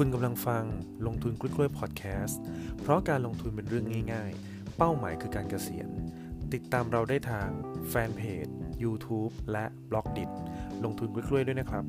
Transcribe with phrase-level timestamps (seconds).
[0.00, 0.64] คุณกำลังฟัง
[1.06, 2.40] ลงทุนกล้วยๆพอดแคสต์
[2.80, 5.88] เพราะการลงทุนเป็นเรื่องง่าย ๆ เป้าหมายคือการเกษียณ
[6.52, 7.48] ติดตามเราได้ทาง
[7.88, 8.46] fanpage
[8.82, 10.24] YouTube และ Blockdit
[10.84, 11.84] ลงทุนกล้วยๆด้วยนะครับ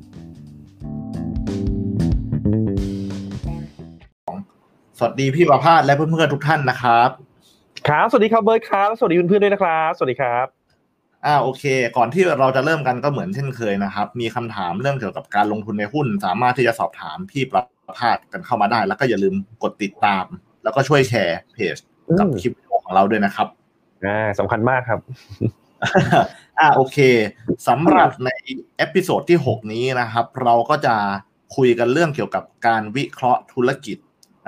[4.98, 7.10] สวัสดีพี่ประภาสและเพื่อนๆทุกท่านนะครับ
[7.88, 10.46] ครับสวัสดีครับเบิร์ดครับ สวัสดีเพื่อนๆด้วยนะครับ สวัสดีครับ
[11.26, 11.64] อ่าโอเค
[11.96, 17.64] ก่อนที่เราจะเริ่มกันก็เหมือนเช่นเคยนะครับ มีคำถามเรื่องเกี่ยวกับการลงทุนในหุ้น สามารถที่จะสอบถามพี่ประ
[17.98, 20.24] ภาสกันเข้ามาได้ แล้วก็อย่าลืมกดติดตาม
[20.64, 21.76] แล้วก็ช่วยแชร์เพจ
[22.18, 23.48] กับอืมคลิปวิดีโอของเราด้วยนะครับ
[24.04, 25.00] อ่าสำคัญมากครับ
[26.60, 26.98] อ่าโอเค
[27.68, 28.30] สำหรับใน
[28.76, 30.96] episode ที่ 6 นี้นะครับ เราก็จะ
[31.56, 33.98] คุยกันเรื่องเกี่ยวกับการวิเคราะห์ธุรกิจ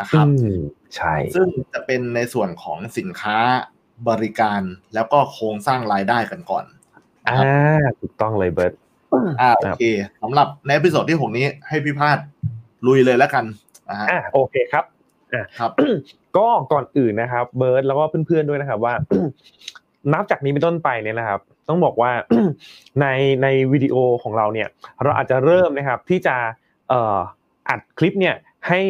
[0.01, 0.59] นะครับอืม
[0.96, 3.38] ใช่ซึ่งจะเป็นในส่วนของสินค้า
[4.09, 4.62] บริการ
[4.95, 6.65] แล้วก็โครงสร้างรายได้กันก่อน
[7.27, 7.38] นะอ่า
[7.84, 8.73] ครับถูกต้องเลยเบิร์ด
[9.41, 9.82] อ่าโอเค
[10.23, 12.18] สำหรับใน episode ที่หกนี้ให้พี่ภาส
[12.87, 13.45] ลุยเลยแล้วกัน
[13.88, 14.84] นะฮะอ่าโอเคครับ
[15.59, 15.71] ครับ
[16.37, 18.95] ก็ก่อนอื่นนะครับ เบิร์ดแล้วก็เพื่อนๆด้วยนะครับว่า
[20.12, 22.10] นับจากนี้เป็นต้นไปเนี่ยนะครับ ต้องบอกว่า
[23.01, 23.06] ใน
[23.43, 24.68] ในวิดีโอของเราเนี่ย
[25.02, 26.37] เราอาจจะเริ่มนะครับที่จะ
[26.88, 27.18] เอ่อ
[27.68, 28.34] อัดคลิปเนี่ย
[28.68, 28.80] ให้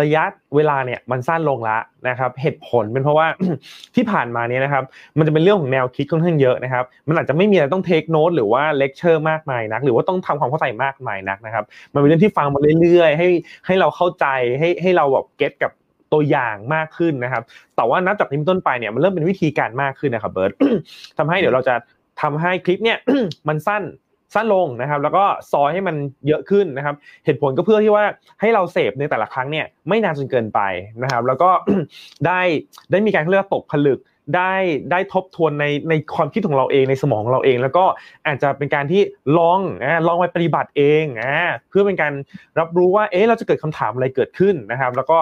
[0.00, 0.24] ระยะ
[0.56, 1.78] เวลาเนี่ยมันสั้นลงละ
[2.08, 3.26] นะครับเหตุผลเป็นเพราะว่า
[3.94, 4.84] ที่ผ่านมาเนี่ยนะครับ
[5.18, 13.28] มันจะเป็นเรื่องของแนวคิดค่อนข้างเยอะนะครับมันอาจจะไม่มีอะไรต้องเทคโน e หรือว่าเลคเชอร์มากมายนัก หรือว่าต้องทำความเข้าใจมากมายนักนะครับมันเป็นเรื่องที่ฟังมาเรื่อยๆ ให้
[13.66, 14.26] ให้เราเข้าใจ
[14.58, 15.72] ให้ให้เราแบบ get กับ
[16.12, 17.42] ตัวอย่างมากขึ้นนะครับ
[17.76, 20.52] แต่ว่านับจากนี้ต้นไปเนี่ยมันเริ่มเป็นวิธีการมากขึ้นนะครับเบิร์ด
[21.18, 21.74] ทำให้เดี๋ยวเราจะ
[22.22, 22.98] ทำให้คลิปเนี่ย
[23.48, 23.82] มันสั้น
[24.34, 25.96] สั้นลงนะครับ แล้วก็ซอยให้มัน
[26.26, 28.04] เยอะขึ้นนะครับ เหตุผลก็เพื่อที่ว่า
[28.40, 30.60] ให้เราเสพในแต่ละครั้งเนี่ยไม่นานจนเกินไป
[31.02, 31.50] นะครับ แล้วก็
[32.26, 32.40] ได้
[32.90, 34.00] ได้มีการเขาเรียกตกผลึก
[34.36, 34.54] ได้
[34.90, 37.84] ได้ทบทวนในในความคิดของเราเองในสมองเราเอง แล้วก็
[38.26, 39.02] อาจจะเป็นการที่
[39.38, 41.36] ลองอ่าลองไปปฏิบัติเองอ่า
[41.68, 42.12] เพื่อเป็นการ
[42.58, 45.18] รับรู้ว่าเอ๊ะเราจะเกิดคำถามอะไรเกิดขึ้นนะครับ แล้วก็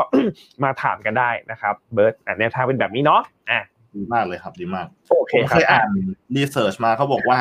[0.62, 3.60] มาถามกันได้นะครับเบิร์ตแนวทางเป็นแบบนี้เนาะอะ
[3.96, 4.86] ดีมากเลยครับดีมาก
[5.18, 5.88] โอเคผมครัเคบยอ่าน
[6.36, 7.38] รีเสิร์ชมาเขาบอกว่า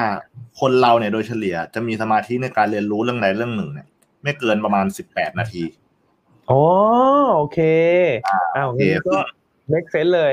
[0.59, 3.87] คนเราเนี่ยโดยเฉลี่ยจะมีสมาธิในการเรียนรู้เรื่องใดเรื่องหนึ่งเนี่ย
[4.23, 5.63] ไม่เกินประมาณสิบแปดนาที
[6.51, 6.61] อ๋อ
[7.37, 7.59] โอเค
[8.55, 9.17] อ้าวโอเคงั้นก็
[9.71, 10.31] make sense เลย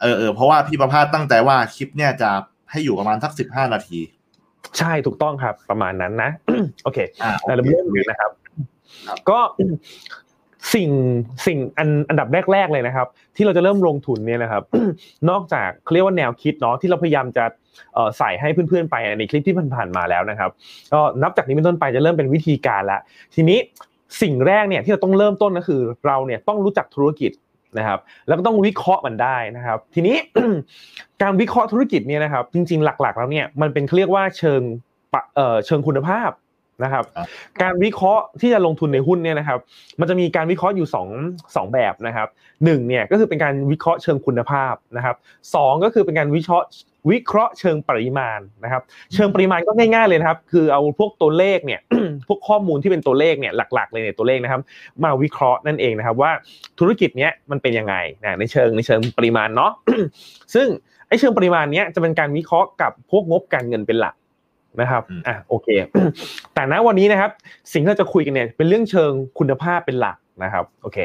[0.00, 2.30] เออเออเพราะว่าพี่ประภาสตั้งใจว่าคลิปเนี่ยจะ
[2.70, 4.00] ให้อยู่ประมาณสักสิบห้านาที
[4.78, 6.30] ใช่ถูกต้องครับ ประมาณนั้นนะ
[6.84, 8.30] โอเคอ่าโอเราเคเริ่มเลยนะครับ
[9.08, 9.38] ครับก็
[10.74, 10.90] สิ่ง
[11.46, 13.06] สิ่งอันอันดับแรก ๆเลยนะครับ
[13.36, 14.62] ที่เราจะเริ่มลงทุนเนี่ยนะครับ
[15.30, 17.44] นอกจากเรียกว่าแนวคิดเนาะที่เราพยายามจะ
[18.18, 20.50] ใส่ให้เพื่อนๆไปในคลิปที่ผ่านๆมาแล้วนะครับ
[20.92, 23.00] ก็นับจากนี้เป็นต้นไปจะเริ่มเป็นวิธีการละ
[23.34, 23.58] ทีนี้
[24.22, 27.32] สิ่งแรกเนี่ยที่เราต้องเริ่มต้นก็คือเราเนี่ยต้องรู้จักธุรกิจ
[27.78, 27.98] นะครับ
[28.28, 30.16] แล้วก็ต้องวิเคราะห์มันได้นะครับ ทีนี้
[31.22, 34.62] การวิเคราะห์ธุรกิจเนี่ยนะครับ จริงๆหลักๆ แล้วเนี่ยมันเป็นเรียกว่าเชิง
[35.12, 36.30] ปะเเชิงคุณภาพ
[36.84, 37.26] นะครับครับ
[37.62, 39.58] การวิเคราะห์ที่จะลงทุนในหุ้นเนี่ยนะครับ
[40.00, 41.08] มันจะมีการวิเคราะห์อยู่สอง
[41.56, 42.28] สองแบบนะครับ
[42.64, 45.16] หนึ่งเนี่ยก็คือเป็นการวิเคราะห์เชิงคุณภาพนะครับ
[45.54, 46.68] สองก็คือเป็นการวิเคราะห์
[47.10, 48.82] วิเคราะห์เชิงปริมาณนะครับ
[49.14, 51.80] เชิงปริมาณก็ง่ายๆเลยนะครับ คือเอาพวกตัวเลขเนี่ย
[52.28, 54.60] พวกข้อมูลที่เป็นตัวเลขเนี่ยหลัก ๆ เลยเนี่ยตัวเลขนะครับ
[55.04, 56.30] มาวิเคราะห์นั่นเองนะครับ ว่า
[56.78, 59.72] ธุรกิจเนี้ยมันเป็นยังไงนะในเชิงในเชิงปริมาณเนาะ
[60.54, 60.66] ซึ่ง
[61.08, 64.14] ไอ้เชิงปริมาณเนี้ยจะเป็นการวิเคราะห์กับพวกงบการเงินเป็นหลัก
[64.80, 65.68] นะครับอืมอะโอเค
[66.54, 67.30] แต่ณวันนี้นะครับ
[67.72, 70.98] สิ่งที่เราจะคุยกันเนี่ยเป็นเรื่องเชิงคุณภาพเป็นหลักนะครับโอเค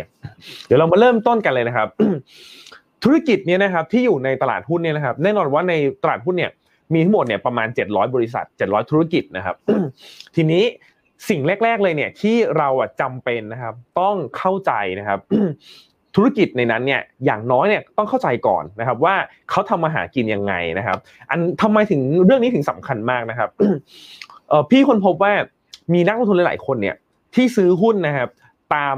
[0.66, 1.88] เดี๋ยวเรามาเริ่มต้นกันเลยนะครับ
[3.03, 6.52] ธุรกิจเนี่ยนะครับที่อยู่ในตลาดหุ้นเนี่ยนะครับแน่นอนว่าในตลาดหุ้นเนี่ย
[6.94, 9.56] มีทั้งหมดเนี่ยประมาณ 700 บริษัท 700 ธุรกิจนะครับ
[10.36, 10.64] ทีนี้
[11.30, 15.20] สิ่งแรก ๆ เลยเนี่ยที่เราอะจำเป็นนะครับ ต้องเข้าใจนะครับ
[16.16, 19.16] ธุรกิจในนั้นเนี่ยอย่างน้อยเนี่ยต้องเข้าใจก่อนนะครับว่า
[19.50, 20.98] เขาทำมาหากินยังไงนะครับ
[21.30, 23.50] อันทำไมถึงเรื่องนี้ถึงสำคัญมากนะครับ
[24.72, 25.34] พี่คนพบว่า
[25.94, 26.96] มีนักลงทุนหลาย ๆ คนเนี่ย
[27.36, 28.30] ที่ซื้อหุ้นนะครับ
[28.76, 28.98] ตาม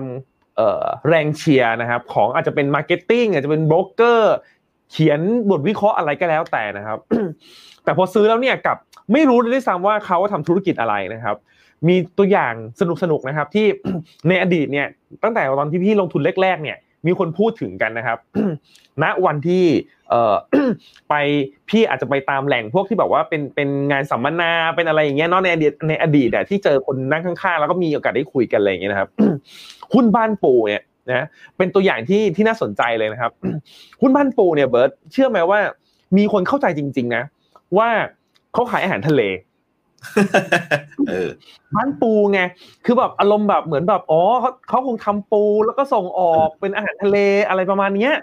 [1.08, 4.36] แรงเชียร์นะครับของอาจจะเป็น marketing อาจจะเป็นโบรกเกอร์
[4.92, 6.98] เขียนบทวิเคราะห์อะไรก็แล้วแต่นะครับ
[7.84, 8.78] แต่พอซื้อแล้วเนี่ยกลับ
[9.14, 11.36] ไม่รู้เลยด้วยซ้ำว่าเขาทำธุรกิจอะไรนะครับ
[11.88, 13.66] มีตัวอย่างสนุกๆนะครับที่
[14.30, 14.88] ในอดีตเนี่ย
[15.24, 18.18] ตั้งแต่ตอนที่พี่ลงทุนแรกๆเนี่ย มีคนพูดถึงกันนะครับ
[19.04, 19.66] ณวันที่
[21.10, 21.14] ไป
[21.70, 29.10] พี่อาจจะไปตามแหล่งพวกที่แบบว่าเป็นเป็นงานสัมมนาเป็นอะไรอย่างเงี้ยเนาะในอดีตในอดีตอะที่เจอคนนั่งข้างๆ แล้วก็มีโอกาสได้คุยกันอะไรอย่างเงี้ยนะครับ
[29.94, 31.26] หุ้นบ้านปูเนี่ยนะ
[31.58, 33.32] เป็นตัวอย่างที่ที่น่าสนใจเลยนะครับ
[34.02, 35.60] หุ้นบ้านปูเนี่ยเบิร์ตเชื่อไหมว่า
[36.18, 37.24] มีคนเข้าใจจริง ๆ นะ
[37.78, 37.90] ว่า
[38.54, 39.22] เขาขายอาหารทะเล
[41.75, 42.39] บ้านปูไง
[42.86, 47.18] คือแบบอารมณ์แบบเหมือนแบบอ๋อเขาเขาคงทำปูแล้วก็ส่งออกเป็นอาหารทะเล
[47.48, 48.13] อะไรประมาณเนี้ย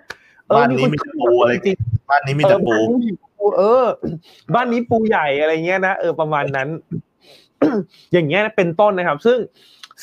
[0.48, 1.76] เออบ้านนี้มีแต่ปูอะไรจริง
[2.10, 3.84] บ้านนี้ๆมีแต่ปูเออบ้านนี้มีปูเออ
[4.54, 6.68] บ้านนี้ปูใหญ่อะไรเงี้ยนะเออประมาณนั้น
[8.12, 9.38] อย่างเงี้ยเป็นต้นนะครับ ซึ่ง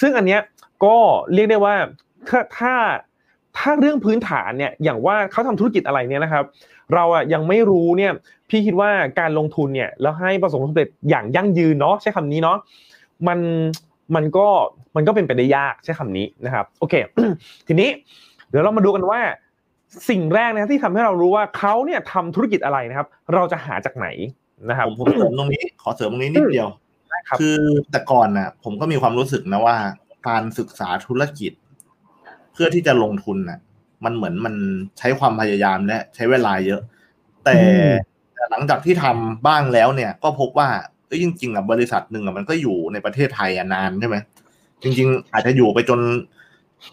[0.02, 0.42] ซึ่งอันเนี้ย
[0.86, 0.98] ก็
[1.34, 1.76] เรียกได้ว่า
[2.30, 2.74] ถ้าถ้า
[3.58, 6.44] ถ้าเรื่องพื้นฐานเนี่ยอย่างว่าเขาทำธุรกิจอะไรเนี่ยนะครับ
[6.94, 8.12] เราอะยังไม่รู้เนี่ย
[8.50, 8.90] พี่คิดว่า
[9.20, 12.58] การลงทุนเนี่ยแล้วให้ประสบความสำเร็จอย่างยั่งยืนเนาะใช้คำนี้เนาะ
[13.28, 13.40] มัน
[14.16, 14.48] มันก็
[14.96, 16.94] มันก็เป็นไปได้ยากใช้คำนี้นะครับโอเค
[17.68, 17.90] ทีนี้
[18.50, 19.20] เดี๋ยวเรามาดูกันว่า
[20.10, 24.08] สิ่งแรกนะที่ทำให้เรารู้ว่าเขาเนี่ยทำธุรกิจอะไรนะครับ เราจะหาจากไหน
[24.70, 26.70] นะครับผมผมเสริมตรงนี้ขอเสริมตรงนี้นิดเดียว
[27.28, 27.58] ครับคือ
[27.92, 29.78] แต่ก่อนน่ะผมก็มีความรู้สึกนะว่า
[30.28, 31.52] การศึกษาธุรกิจ
[32.54, 33.60] เพื่อที่จะลงทุนน่ะ
[34.06, 34.56] มันเหมือนมัน
[34.98, 36.82] ใช้ความพยายามและใช้เวลาเยอะ
[37.46, 37.94] แต่อืม
[38.36, 40.70] แต่หลังจากที่ทำบ้างแล้วเนี่ย ก็พบว่า
[41.08, 44.18] เอ้ยจริงๆอะบริษัทหนึ่งอะมันก็อยู่ในประเทศไทยอะนานใช่ไหม
[44.84, 46.00] จริง ๆ อาจจะอยู่ไปจน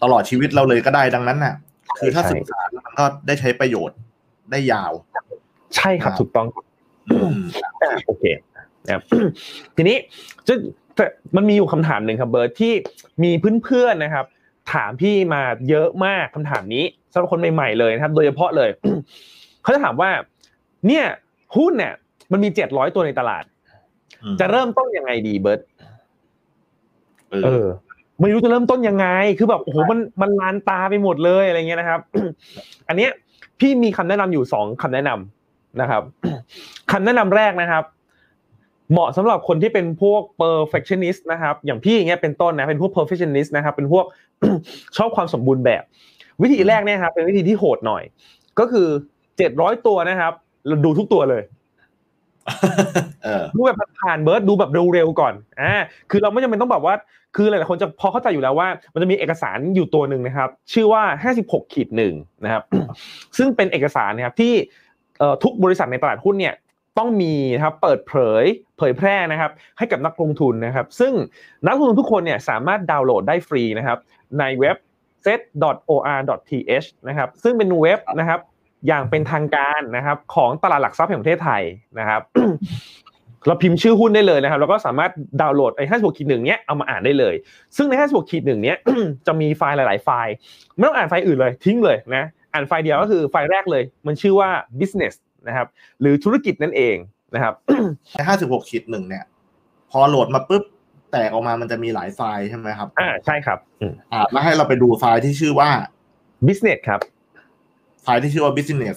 [0.03, 1.55] ตลอดชีวิตเราเลยก็ได้ดังนั้นน่ะ
[1.99, 3.97] คือถ้าศึกษาแล้วมันก็ได้ใช้ประโยชน์
[4.51, 4.91] ได้ยาว
[5.75, 6.47] ใช่ครับครับถูกต้อง
[7.11, 7.41] อืม
[7.81, 8.23] อะโอเค
[8.85, 9.03] นะครับ
[9.75, 9.97] ทีนี้
[10.47, 10.53] จะ
[10.95, 12.73] แต่มันมีอยู่คำถามหนึ่งครับเบิร์ตที่
[13.23, 13.31] มี
[13.63, 14.25] เพื่อนๆนะครับ
[14.73, 18.69] ถามพี่มาเยอะมากคำถามนี้สำหรับคนใหม่ๆเลยนะครับ โดยเฉพาะเลย
[19.63, 20.09] เขาจะถามว่า
[20.87, 21.05] เนี่ย
[21.55, 21.93] หุ้นเนี่ย
[22.31, 23.43] มันมีเจ็ดร้อยตัวในตลาด
[24.23, 25.61] อืมจะเริ่มต้นยังไงดีเบิร์ต
[27.29, 27.67] เอเอออ
[28.21, 29.07] ไม่รู้จะเริ่มต้นยังไง
[29.37, 31.99] คือแบบโอ้โหมันมันลานตาไปหมดเลยอะไรเงี้ยนะครับ
[32.87, 33.11] อันเนี้ย
[33.59, 36.03] พี่มีคำแนะนำอยู่สองคำแนะนำนะครับ
[36.91, 37.83] คำแนะนำแรกนะครับ
[38.91, 44.05] เหมาะสำหรับคนที่เป็นพวก perfectionist นะครับ อย่างพี่อย่างเงี้ยเป็นต้นนะเป็นพวก perfectionist นะครับ เป็นพวก
[44.97, 45.83] ชอบความสมบูรณ์แบบ
[46.41, 48.03] วิธีแรกเนี่ยครับเป็นวิธีที่โหดหน่อย
[48.59, 48.87] ก็คือ
[49.37, 50.33] เจ็ดร้อยตัวนะครับ
[50.67, 51.43] เราดูทุกตัวเลย
[53.23, 55.73] เออดูแบบผ่านๆเบิร์ดดูแบบเร็วๆก่อนอ่า
[56.11, 56.95] คือเราไม่จำเป็นต้องแบบว่า
[57.35, 61.03] คือหลายๆคนจะพอเข้าใจอยู่แล้วว่า มันจะมีเอกสารอยู่ตัวหนึ่งนะครับ ชื่อว่า
[61.35, 62.13] 56ขีดหนึ่ง
[62.43, 62.63] นะครับ
[63.37, 64.53] ซึ่งเป็นเอกสารนะครับที่
[65.19, 66.53] เอ่อทุกบริษัทในตลาดหุ้นเนี่ย
[66.97, 68.43] ต้องมีนะครับเปิดเผย
[68.77, 71.13] เผยแพร่นะครับให้กับนักลงทุนนะครับ ซึ่ง
[71.67, 73.97] นักลงทุนทุกคนเนี่ยสามารถดาวน์โหลดได้ฟรีนะครับ
[74.39, 74.77] ในเว็บ
[75.25, 78.39] set.or.th นะครับซึ่งเป็นเว็บนะครับ
[78.87, 81.63] อย่างเป็นทางการนะครับของตลาดหลักทรัพย์แห่งประเทศไทย
[81.99, 82.21] นะครับ
[83.47, 85.11] เราพิมพ์ชื่อหุ้นได้เลยนะครับแล้วก็สามารถ
[85.41, 87.35] ดาวน์โหลดไอ้ห้าสิบขีดหนึ่งเนี้ยเอามาอ่านได้เลย
[87.77, 88.77] ซึ่งในห้าสิบขีดหนึ่งเนี้ย
[89.27, 90.33] จะมีไฟล์หลาย ๆ ไฟล์
[90.75, 94.49] ไม่ต้องอ่านไฟล์อื่นเลยทิ้งเลยนะอ่านไฟล์เดียวก็คือไฟล์แรกเลย มันชื่อว่า
[94.79, 95.13] business
[95.47, 95.67] นะครับ
[96.01, 96.95] หรือธุรกิจนั่นเอง
[97.35, 97.53] นะครับ
[98.13, 99.23] ในห้าสิบหกขีดหนึ่งเนี่ย
[99.91, 100.63] พอโหลดมาปุ๊บ
[101.11, 105.69] แตกออกมามันจะมีหลายไฟล์ใช่ไหมครับอ่าใช่ครับอืมอ่าแล้วให้เราไปดูไฟล์ที่ชื่อว่า
[106.47, 106.99] business ครับ
[108.03, 108.95] ไฟล์ที่ชื่อว่า business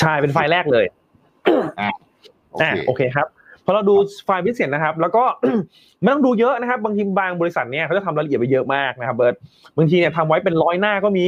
[0.00, 0.86] ใช่เป็นไฟล์แรกเลย
[2.50, 3.26] โออ่าเคโอเคครับ
[3.64, 5.24] พอเราดูไฟล์พิเศษนะครับ แล้วก็
[6.02, 9.34] ไม่ต้องดูเยอะนะครับ บางทีบางบริษัทเนี่ยเขาจะทำรายละเอียดไปเยอะมากนะครับเบิร์ต
[9.76, 11.26] บางทีเนี่ยทำไว้เป็นร้อยหน้าก็มี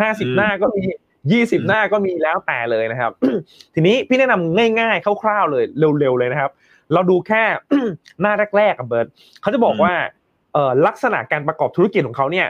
[0.00, 0.82] ห้าสิบหน้าก็มี
[1.32, 3.12] ยี่สิบหน้าก็มีแล้วแต่เลยนะครับ
[3.74, 5.64] ทีนี้พี่แนะนำง่ายๆคร่าวๆเลย
[6.00, 6.50] เร็วๆเลยนะครับ
[6.92, 7.42] เราดูแค่
[8.20, 9.06] หน้าแรกๆกับเบิร์ต
[9.40, 9.92] เขาจะบอกว่า
[10.52, 12.46] เอ่อลักษณะการประกอบธุรกิจของเขาเนี่ย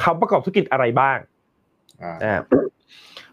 [0.00, 1.18] เขาประกอบธุรกิจอะไรบ้าง
[2.02, 2.40] อ่าอ่า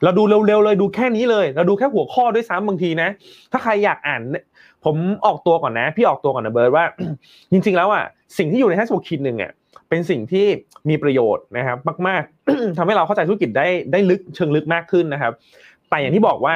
[0.04, 3.10] เราดูเร็วๆเลยดูแค่นี้เลย เราดูแค่หัวข้อด้วยซ้ำบางทีนะ
[3.52, 4.44] ถ้าใครอยากอ่านเนี่ย
[4.86, 6.86] ผมออกตัวก่อนนะ พี่ออกตัวก่อนนะเบิร์ดว่า
[7.52, 8.04] จริงๆแล้วอะ
[8.38, 9.52] สิ่งที่อยู่ในแฮชแท็กคิดหนึ่งอะ
[9.90, 10.46] เป็นสิ่งที่
[10.90, 15.34] มีประโยชน์นะครับมากๆทำให้เราเข้าใจธุรกิจได้ได้ลึกเชิงลึกมากขึ้นนะครับ
[15.90, 16.56] แต่อย่างที่บอกว่า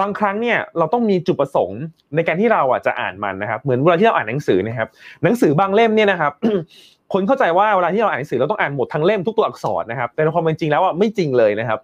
[0.00, 1.80] บางครั้งเนี่ยเราต้องมีจุดประสงค์
[2.14, 4.88] ในการที่เราอะจะอ่านมันนะครับ เหมือนเวลาที่เราอ่านหนังสือนะครับ
[5.22, 6.32] หนังสือบางเล่มเนี่ยนะครับ
[7.12, 11.78] คนเข้าใจว่าเวลาที่เราอ่านหนังสือเราต้องอ่านหมดทั้งเล่มทุกตัวอักษรนะครับ แต่ในความเป็นจริงแล้วอะไม่จริงเลยนะครับ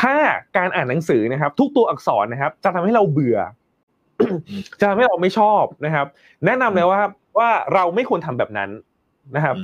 [0.00, 0.14] ถ้า
[0.56, 3.38] การอ่านหนังสือนะครับ ทุกตัวอักษรนะครับ จะทำให้เราเบื่อ
[4.80, 6.06] จะทำให้เราไม่ชอบนะครับ
[6.46, 7.00] แนะนำเลยว่า
[7.38, 8.70] ว่าเราไม่ควรทำแบบนั้น
[9.36, 9.56] นะครับ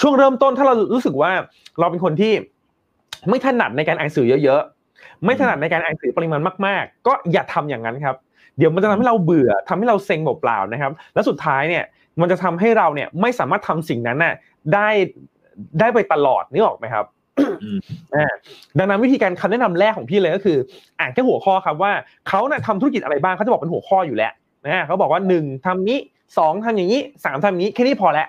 [0.00, 1.30] ช่วงเริ่มต้นถ้าเรารู้สึกว่า
[1.80, 2.32] เราเป็นคนที่
[3.28, 8.16] ไม่ถนัดในการอ่านหนังสือเยอะๆ ไม่ถนัดในการอ่านหนังสือปริมาณมาก ๆ ก็อย่าทำอย่างนั้นครับ
[8.58, 11.84] เดี๋ยวมันจะทำให้เราเบื่อทำให้เราเซ็งเปล่าๆนะครับ แล้วสุดท้ายเนี่ย
[12.20, 14.34] มันจะทำให้เราเนี่ยไม่สามารถทำสิ่งนั้นน่ะ
[14.74, 14.88] ได้
[15.80, 17.04] ได้ไปตลอดนึกออกไหมครับ
[17.62, 17.78] อืม
[18.14, 18.32] อ่า
[18.78, 20.58] ดังนั้นวิธีการคำแนะนำแรกของพี่เลยก็คือ
[21.00, 21.92] อ่านแค่หัวข้อครับว่า
[22.28, 24.32] เขาเนี่ยทำธุรกิจอะไรบ้างเขาจะบอกเป็นหัวข้ออยู่แล้ว
[24.64, 25.98] นะเขาบอกว่าหนึ่งทำนี้
[26.38, 28.28] สองทำอย่างนี้สามทำอย่างนี้แค่นี้พอแล้ว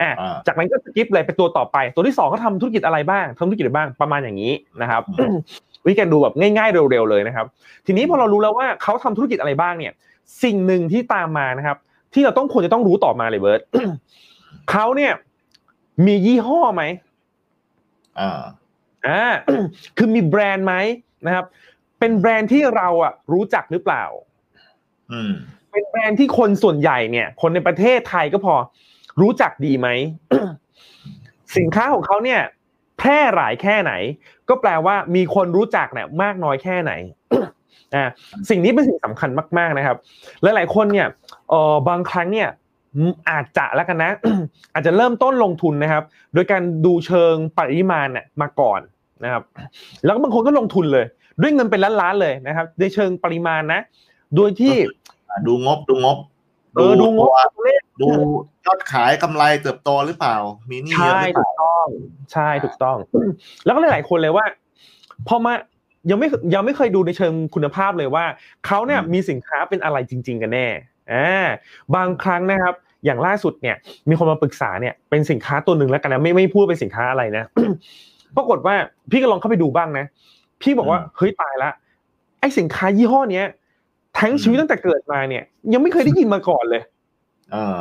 [0.00, 5.02] อ่าอ่าจากนั้นก็สกิปเลยไปตัวต่อไป ตัวที่สองเขาทำธุรกิจอะไรบ้างทำธุรกิจอะไรบ้างประมาณอย่างนี้นะครับ
[5.84, 7.46] วิธีการดูแบบง่ายๆเร็วๆเลยนะครับ
[7.86, 9.92] ทีนี้พอเรารู้แล้วว่าเขาทำธุรกิจอะไรบ้างเนี่ย
[10.42, 11.76] สิ่งหนึ่งที่ตามมานะครับ
[12.14, 13.60] ที่เราต้องควรจะต้องรู้ต่อมาเลยเบิร์ต
[14.70, 15.12] เขาเนี่ย
[16.06, 16.82] มียี่ห้อไหม
[18.20, 18.40] อ่า
[19.06, 19.32] อ่า
[19.96, 20.74] คือมีแบรนด์ไหม
[21.26, 21.44] นะครับ
[21.98, 24.04] เป็นแบรนด์ที่เราอะรู้จักหรือเปล่า
[25.12, 25.32] อืม
[25.70, 28.54] เป็นแบรนด์ที่คนส่วนใหญ่เนี่ย คนในประเทศไทยก็พอ
[29.20, 29.88] รู้จักดีไหม
[31.56, 32.40] สินค้าของเขาเนี่ย
[32.98, 33.92] แพร่หลายแค่ไหน
[34.48, 36.92] ก็แปลว่ามีคนรู้จักเนี่ยมากน้อยแค่ไหน
[37.94, 38.04] อ่า
[38.50, 39.96] สิ่งนี้เป็นสิ่งสำคัญมาก ๆนะครับ
[40.42, 41.08] หลายๆคนเนี่ย
[41.50, 42.48] เออบางครั้งเนี่ย
[43.30, 44.10] อาจจะแล้วกันนะ
[44.74, 46.04] อาจจะเริ่มต้นลงทุนนะครับ
[46.34, 48.80] โดยการดูเชิงปริมาณเนี่ยมาก่อน
[49.24, 49.42] นะครับ
[50.04, 51.06] แล้วก็บางคนก็ลงทุนเลย
[51.40, 53.80] ด้วยเงินเป็นล้านๆเลยนะครับในเชิงปริมาณนะ
[54.36, 54.74] โดยที่
[55.46, 56.18] ดูงบดูงบ
[56.74, 58.08] เออดูงบตัวตัวเลขดู
[58.66, 60.36] ยอดขายกำไรเติบโตหรือเปล่า
[60.70, 61.86] มีหนี้เยใช่อะหรือเปถูล่ากต้อง
[62.32, 62.96] ใช่ถูกต้อง
[63.64, 64.44] แล้วก็หลายๆคนเลยว่า
[65.28, 65.52] พอมา
[66.10, 68.24] ยังไม่ยังไม่เคยดูในเชิงคุณภาพเลยว่า
[68.66, 70.66] เขาเนี่ยมีสินค้าเป็นอะไรจริง ๆ กันแน่
[71.12, 71.46] อ่า
[71.94, 73.76] บางครั้งนะครับ อย่างล่าสุดเนี่ย
[74.08, 77.44] มีคนมาปรึกษาเนี่ยเป็นสินค้าตัวหนึ่งแล้วกันนะไม่ไม่พูดเป็นสินค้าอะไรนะ
[78.36, 78.74] ปรากฏว่า
[79.10, 80.04] พี่ก็ลองเข้าไปดูบ้างนะ
[80.62, 81.70] พี่บอกว่าเฮ้ยตายละ
[82.40, 83.46] ไอสินค้ายี่ห้อเนี้ย
[84.18, 86.82] ทั้งชีวิตตั้งแต่เกิดมาเนี่ย ยังไม่เคยได้ยินมาก่อนเลย
[87.52, 87.80] เออ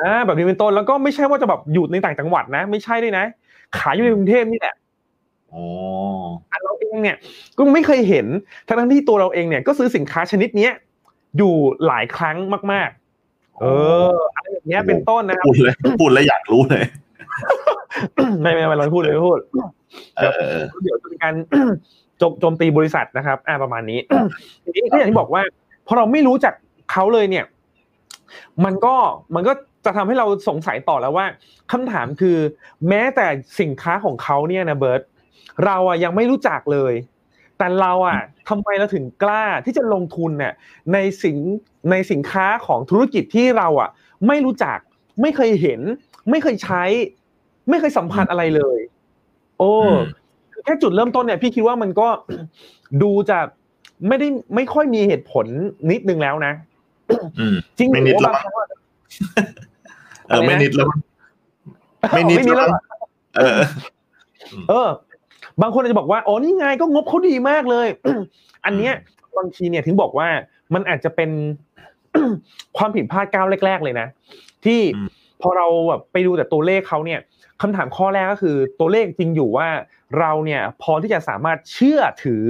[0.00, 3.24] อ่าแบบนี้เป็นต้นแล้วก็ไม่ใช่ว่าจะแบบอยู่ในต่างจังหวัดนะ ไม่ใช่ด้วยนะ
[3.78, 4.74] ขายอยู่ในกรุงเทพนี่แหละ
[5.52, 5.64] อ๋อ
[6.50, 7.16] อะเราเองเนี่ย
[7.56, 8.26] ก็ไม่เคยเห็น
[8.66, 10.72] ทั้งทั้งที่ตัวเราเองเนี่ยก็ซื้อสินค้าชนิดเนี้ย
[11.38, 11.54] อยู่
[11.86, 12.36] หลายครั้ง
[12.72, 12.90] มาก
[13.24, 13.64] ๆ เอ
[14.12, 16.84] ออะไรอย่างเงี้ยเป็นต้นนะครับพูดเลยพูดแล้วอยากรู้เลย
[18.42, 19.38] ไม่ไม่ไม่เราไม่พูดเลยไม่พูด
[20.16, 21.34] เออเออเดี๋ยวจะเป็นการ
[22.18, 23.98] โจมโจมตีบริษัทนะครับ อ่าประมาณนี้
[24.64, 25.42] ทีนี้ก็อย่างที่บอกว่า
[25.88, 26.54] พอเราไม่รู้จัก
[26.92, 27.46] เขาเลยเนี่ย
[28.64, 28.94] มันก็
[29.34, 29.52] มันก็
[29.84, 31.26] จะทำให้เราสงสัยต่อแล้วว่า
[31.72, 32.36] คำถามคือ
[32.88, 33.26] แม้แต่
[33.60, 35.02] สินค้าของเขาเนี่ยนะเบิร์ต
[35.64, 36.94] เราอะยังไม่รู้จักเลย
[37.58, 40.54] แต่เราอะทำไมเราถึงกล้าที่จะลงทุนเนี่ย
[40.92, 41.38] ในสิน
[41.90, 43.90] ในสินค้าของธุรกิจที่เราอะ
[44.26, 44.78] ไม่รู้จัก
[45.20, 45.80] ไม่เคยเห็น
[46.30, 46.82] ไม่เคยใช้
[47.68, 48.78] ไม่เคยสัมผัสอะไรเลย
[49.58, 50.00] โอ้อืม
[50.64, 52.08] แค่จุดเริ่มต้นเนี่ย พี่คิดว่ามันก็
[53.02, 53.38] ดูจะ
[54.08, 55.46] ไม่ได้ไม่ค่อยมีเหตุผล
[55.90, 56.52] นิดนึงแล้วนะ
[57.38, 58.54] อืมจริงไม่นิดหรือแล้วว่าบางครั้ง
[60.28, 60.88] เออไม่นิดแล้ว
[62.12, 62.82] ไม่นิดไม่นิดแล้แล้วว
[63.36, 63.58] เออ
[64.68, 64.88] เออ
[65.62, 67.86] บางคนอาจจะบอกว่าอ๋อนี่ไงก็งบเขาดีมากเลย
[68.64, 68.94] อันเนี้ย
[69.36, 70.28] บางทีเนี่ยถึงบอกว่า
[70.74, 71.30] มันอาจจะเป็น
[72.76, 74.06] ความผิดพลาดก้าวแรก ๆ เลยนะ
[74.64, 75.08] ที่อืม
[75.42, 77.20] พอเราแบบไปดูแต่ตัวเลขเขาเนี่ย
[77.62, 79.68] คำถามข้อแรกก็คือ ตัวเลขจริงอยู่ว่า
[80.18, 82.44] เราเนี่ยพอที่จะสามารถเชื่อถือ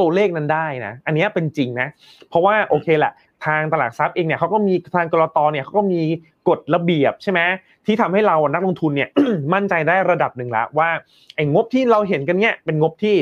[0.00, 1.88] ตัวเลขนั้นได้นะ อันนี้เป็นจริงนะ
[2.28, 3.12] เพราะว่าโอเคแหละ
[3.46, 6.00] ทางตลาดทรัพย์เองเนี่ยเขาก็มีทางกรตเนี่ยเขาก็มี
[6.48, 7.40] กฎระเบียบใช่ไหม
[7.86, 9.08] ที่ทำให้เรานักลงทุนเนี่ย
[9.54, 10.90] มั่นใจได้ระดับหนึ่งแล้วว่า
[11.36, 13.16] ไอ้งบที่เราเห็นกันเนี่ยเป็นงบที่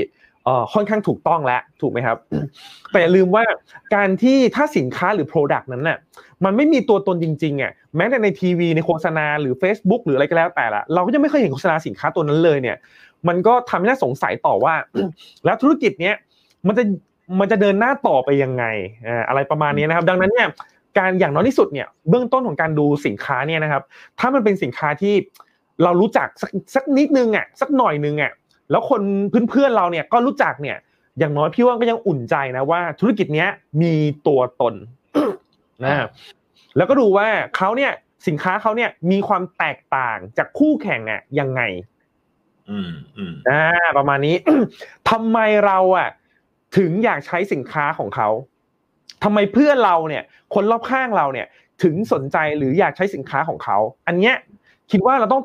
[0.44, 2.16] เอ่อค่อนข้างถูกต้องแล้วถูกไหมครับ
[2.90, 3.44] แต่อย่าลืมว่า
[3.94, 5.98] การที่ถ้าสินค้าหรือ Product นั้นน่ะ
[6.44, 12.76] มันไม่มีตัวตนจริงๆอะแม้แต่ในทีวีในโฆษณาหรือ Facebook หรืออะไรก็แล้วแต่ละเราก็ยังไม่เคยเห็นโฆษณาสินค้าตัวนั้นเลยเนี่ย
[13.28, 14.74] มันก็ทำให้น่าสงสัยต่อว่า
[15.44, 16.14] แล้วธุรกิจเนี้ย
[16.66, 16.84] มันจะ
[17.40, 18.64] มันจะเดินหน้าต่อไปยังไง
[19.08, 20.48] อ่าอะไรประมาณนี้นะครับ ดังนั้นเนี่ย
[20.98, 23.82] การอย่างน้อยที่สุดเนี่ยเบื้องต้นของการดูสินค้าเนี่ยนะครับ
[24.18, 25.14] ถ้ามันเป็นสินค้าที่
[25.82, 28.32] เรารู้จักสักสักนิดนึงอะสักหน่อยนึงอะ
[28.70, 29.00] แล้วคน
[29.50, 30.76] เพื่อนๆเราเนี่ยก็รู้จักเนี่ย
[31.18, 33.48] อย่างน้อยพี่ว่าก็ยังอุ่นใจนะว่า ธุรกิจเนี้ย
[33.82, 33.94] มี
[34.26, 34.74] ตัวตน
[35.84, 36.06] นะ
[36.76, 37.92] แล้วก็ดูว่าเขาเนี่ย
[38.26, 41.62] สินค้าเขาเนี่ยมีความแตกต่างจากคู่แข่งอะยังไง
[42.70, 43.64] อืมอืมอ่า
[43.98, 44.36] ประมาณนี้
[45.10, 46.08] ทำไมเราอะ
[46.76, 48.28] ถึงอยากใช้สินค้าของเขา
[49.24, 50.22] ทำไมเพื่อนเราเนี่ย
[50.54, 51.46] คนรอบข้างเราเนี่ย
[51.82, 54.34] ถึงสนใจหรืออยากใช้สินค้าของเขา อันเนี้ย
[54.90, 55.42] คิดว่าเราต้อง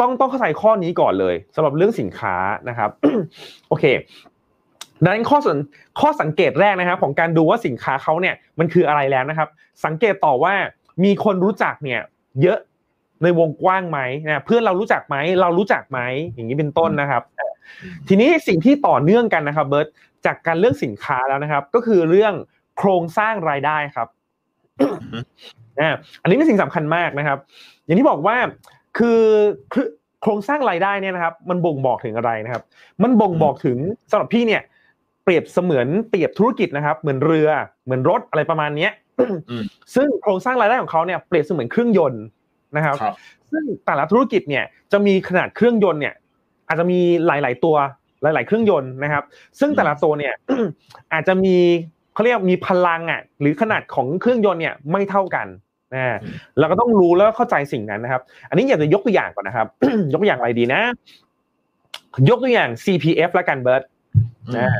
[0.00, 2.34] ต้องต้องเข้าใจข้อนี้ก่อนเลยสำหรับเรื่องสินค้า
[2.68, 2.90] นะครับ
[3.68, 3.84] โอเค
[5.02, 5.58] ดังนั้นข้อสน
[6.00, 9.48] ข้อสังเกตแรกนะครับ ของการดูว่าสินค้าเขาเนี่ยมันคืออะไรแล้วนะครับ
[9.84, 10.54] สังเกตต่อว่า
[11.04, 12.00] มีคนรู้จักเนี่ย
[12.42, 12.58] เยอะ
[13.22, 16.00] ในวงกว้างไหมนะเพื่อนเรารู้จักไหมเรารู้จักไหม
[16.34, 17.22] อย่างนี้เป็นต้นนะครับ
[18.08, 19.88] ทีนี้สิ่งที่ต่อเนื่องกันนะครับเบิร์ต
[20.26, 22.34] จากการเลือกสินค้าแล้วนะครับ ก็คือเรื่อง
[22.78, 24.08] โครงสร้างรายได้ครับ
[25.80, 25.90] อ่า
[26.22, 27.38] อันนี้เป็นสิ่งสำคัญมากนะครับ
[27.84, 28.36] อย่างที่บอกว่า
[28.98, 29.22] คือ
[29.72, 29.86] คือ
[30.22, 32.62] โครงสร้างรายได้เนี่ยนะครับ มันบ่งบอกถึงอะไรนะครับ
[33.02, 33.78] มันบ่งบอกถึง
[34.10, 34.62] สำหรับพี่เนี่ย
[35.24, 37.48] เปรียบเสมือนเปรียบธุรกิจนะครับ เหมือนเรือ
[37.84, 42.22] เหมือนรถอะไรประมาณเนี้ยอืมซึ่งโครงสร้างรายได้ของเขาเนี่ยเปรียบเสมือนเครื่องยนต์
[42.76, 43.14] นะครับครับ
[43.50, 46.14] ซึ่งแต่ละธุรกิจเนี่ยจะมีขนาดเครื่องยนต์เนี่ย
[46.68, 47.76] อาจจะมีหลาย ๆ ตัว
[48.22, 49.24] หลาย ๆ เครื่องยนต์นะครับ
[49.60, 50.34] ซึ่งแต่ละตัวเนี่ย
[51.12, 51.56] อาจจะมี
[52.14, 55.46] เขาเรียกมีพลังอะหรือขนาดของเครื่องยนต์เนี่ยไม่เท่ากัน
[55.94, 56.16] นะ
[56.58, 59.66] เราก็ต้องรู้แล้วเข้าใจสิ่งนั้นนะครับ อันนี้อยากจะยกตัวอย่างก่อนนะครับ
[60.12, 60.80] ยกตัวอย่างอะไรดีนะ
[62.28, 63.82] ยกตัวอย่าง CPF ละกันเบิร์ต
[64.56, 64.70] นะ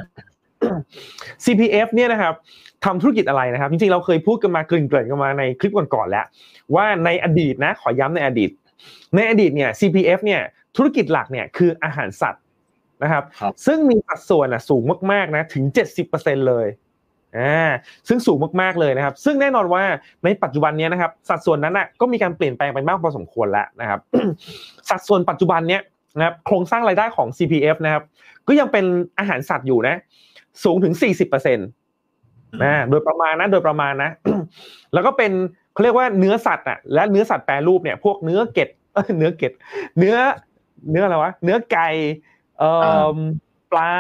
[1.45, 2.35] CPF เนี่ยนะครับ
[2.85, 6.27] ทำธุรกิจอะไรนะครับ จริงๆเราเคยพูดกันมาเกริ่นๆกันมาในคลิปก่อนๆแล้ว
[6.75, 8.51] ว่าในอดีตนะ ขอย้ำในอดีต
[9.17, 10.41] ในอดีตเนี่ย CPF เนี่ย
[10.77, 12.43] ธุรกิจหลักเนี่ยคืออาหารสัตว์
[13.03, 15.65] นะครับครับ ซึ่งมีสัดส่วนอะสูงมากๆนะถึง
[16.07, 16.67] 70%เลย
[17.39, 17.71] อ่า
[18.09, 19.83] ซึ่งสูงมากๆเลยนะครับ ซึ่งแน่นอนว่า
[20.25, 24.01] ในปัจจุบันเนี้ยนะครับ สัดส่วนนั้นอะก็มีการเปลี่ยนแปลงไปมากพอสมควรแล้วนะครับ
[24.91, 25.83] สัดส่วนปัจจุบันเนี้ย
[26.19, 28.03] นะครับโครงสร้างรายได้ของ CPF นะครับ
[28.49, 28.85] ก็ยังเป็น
[29.19, 29.97] อาหารสัตว์อยู่นะ
[30.65, 30.95] สูงถึง
[31.41, 34.11] 40%นะโดยประมาณนะโดยประมาณนะ
[34.95, 35.33] แล้วก็เป็น
[35.73, 38.69] เขาเรียกว่าเนื้อสัตว์อะและเนื้อสัตว์แปรรูปเนี่ยพวกเนื้อเกต
[39.19, 39.53] เนื้อเกต
[39.99, 40.17] เนื้อ
[40.91, 42.36] เนื้ออะไรวะเนื้อไก่เอ่อ
[43.73, 43.95] ปลา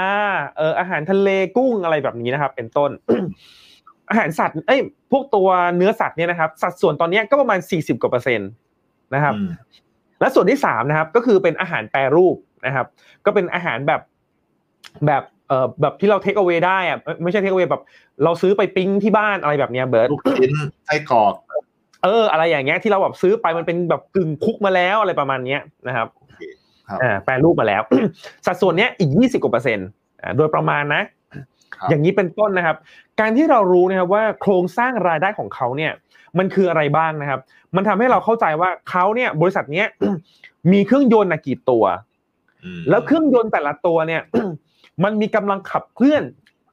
[0.56, 2.90] เอ่ออาหารทะเลกุ้งอะไรแบบนี้นะครับ เป็นต้น
[4.10, 4.80] อาหารสัตว์เอ้ย
[5.12, 8.50] พวกตัวเนื้อสัตว์เนี่ยนะครับ สัดส่วนตอนนี้ก็ประมาณสี่สิบกว่าเปอร์เซ็นต์
[9.14, 9.34] นะครับ
[10.20, 12.36] และส่วนที่สามนะครับ ก็คือเป็นอาหารแปรรูป
[12.66, 12.86] นะครับ
[13.25, 14.00] ก็เป็นอาหารแบบ
[15.06, 17.82] แบบเอ่อแบบที่เราเทคเอาไว้ได้อะไม่ใช่เทคเอาไว้แบบ
[18.25, 20.52] เราซื้อไปปิ้งที่บ้านอะไรแบบเนี้ยเบิร์ดลูกชิ้น
[20.86, 21.34] ไส้กรอก
[22.04, 26.55] เออ อะไรอย่างเงี้ยที่เราแบบซื้อไปมันเป็นแบบกึ่งคุกมาแล้วอะไรประมาณเนี้ยนะครับอ่า
[27.25, 27.83] แปรรูปมาแล้ว
[28.47, 29.88] สัดส่วนเนี้ยอีกยี่สิบกว่าเปอร์เซ็นต์
[30.23, 31.02] อ่าโดยประมาณนะ
[31.88, 32.76] อย่างนี้เป็นต้นนะครับ
[33.21, 35.93] การที่เรารู้นะครับว่าโครงสร้างรายได้ของเขาเนี่ย
[36.38, 37.40] มันคืออะไรบ้างนะครับ
[37.76, 39.87] มันทำให้เราเข้าใจว่าเขาเนี่ยบริษัทเนี้ย
[40.73, 41.85] มีเครื่องยนต์กี่ตัว
[42.90, 44.23] แล้วเครื่องยนต์แต่ละตัวเนี่ย
[45.05, 46.23] มันมีกำลังขับเคลื่อน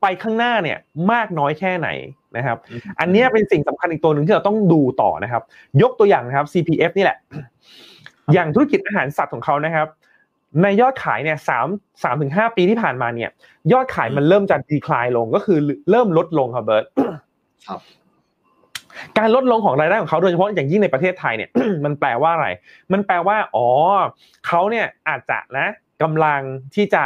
[0.01, 0.77] ไปข้างหน้าเนี่ย
[1.11, 1.89] มากน้อยแค่ไหน
[2.37, 2.57] นะครับ
[2.99, 5.43] อันนี้เป็นสิ่งสำคัญอีกตัวหนึ่งที่เราต้องดูต่อนะครับ
[5.81, 7.17] ยกตัวอย่างนะครับ CPF นี่แหละ
[8.33, 9.87] อย่างธุรกิจอาหารสัตว์ของเขานะครับ
[10.61, 11.67] ในยอดขายเนี่ยสาม
[12.03, 13.29] สามถึงห้าปีที่ผ่านมาเนี่ย
[13.73, 15.59] ยอดขายมันเริ่มจะดีคลายลงก็คือ
[15.91, 16.85] เริ่มลดลงครับเบิร์ต
[17.67, 17.79] ครับ
[19.17, 21.49] การลดลงของรายได้ของเขาโดยเฉพาะอย่างยิ่งในประเทศไทยเนี่ย
[21.85, 22.47] มันแปลว่าอะไร
[22.93, 23.67] มันแปลว่า อ๋อ
[24.47, 25.67] เขาเนี่ยอาจจะนะ
[26.03, 26.41] กำลัง
[26.75, 27.03] ที่จะ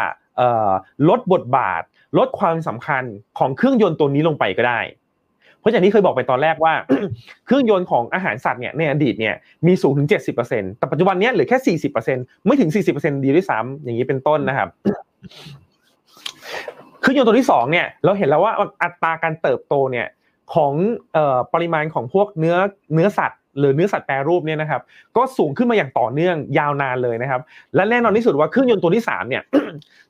[1.09, 1.81] ลดบทบาท
[2.17, 3.03] ลดความสำคัญ
[3.39, 5.06] ของเครื่องยนต์ตัวนี้ลงไปก็ได้เพ
[5.67, 6.73] ราะอย่างที่เคยบอกไปตอนแรกว่า
[7.45, 9.35] เครื่องยนต์ของอาหารสัตว์เนี่ยในอดีตเนี่ย
[9.67, 10.07] มีสูงถึง
[10.43, 11.77] 70%แต่ปัจจุบันนี้เหลือแค่
[12.09, 14.69] 40%ไม่ถึง 40%ดีด้วยซ้ำอย่างนี้เป็นต้นนะครับ
[17.01, 20.07] เครื่องยนต์ตัวที่สองเนี่ยเราเห็นแล้วว่าอัตราการเติบโตเนี่ย
[20.53, 20.73] ของ
[21.53, 22.55] ปริมาณของพวกเนื้อ
[22.93, 24.81] เนื้อสัตว์ หรือเนื้อสัตว์แปรรูปเนี่ยนะครับ
[25.17, 27.41] ก็สูงขึ้นมาอย่างต่อเนื่องยาวนานเลยนะครับ
[27.75, 29.43] และแน่นอนที่สุดว่าเครื่องยนต์ตัวที่3เนี่ย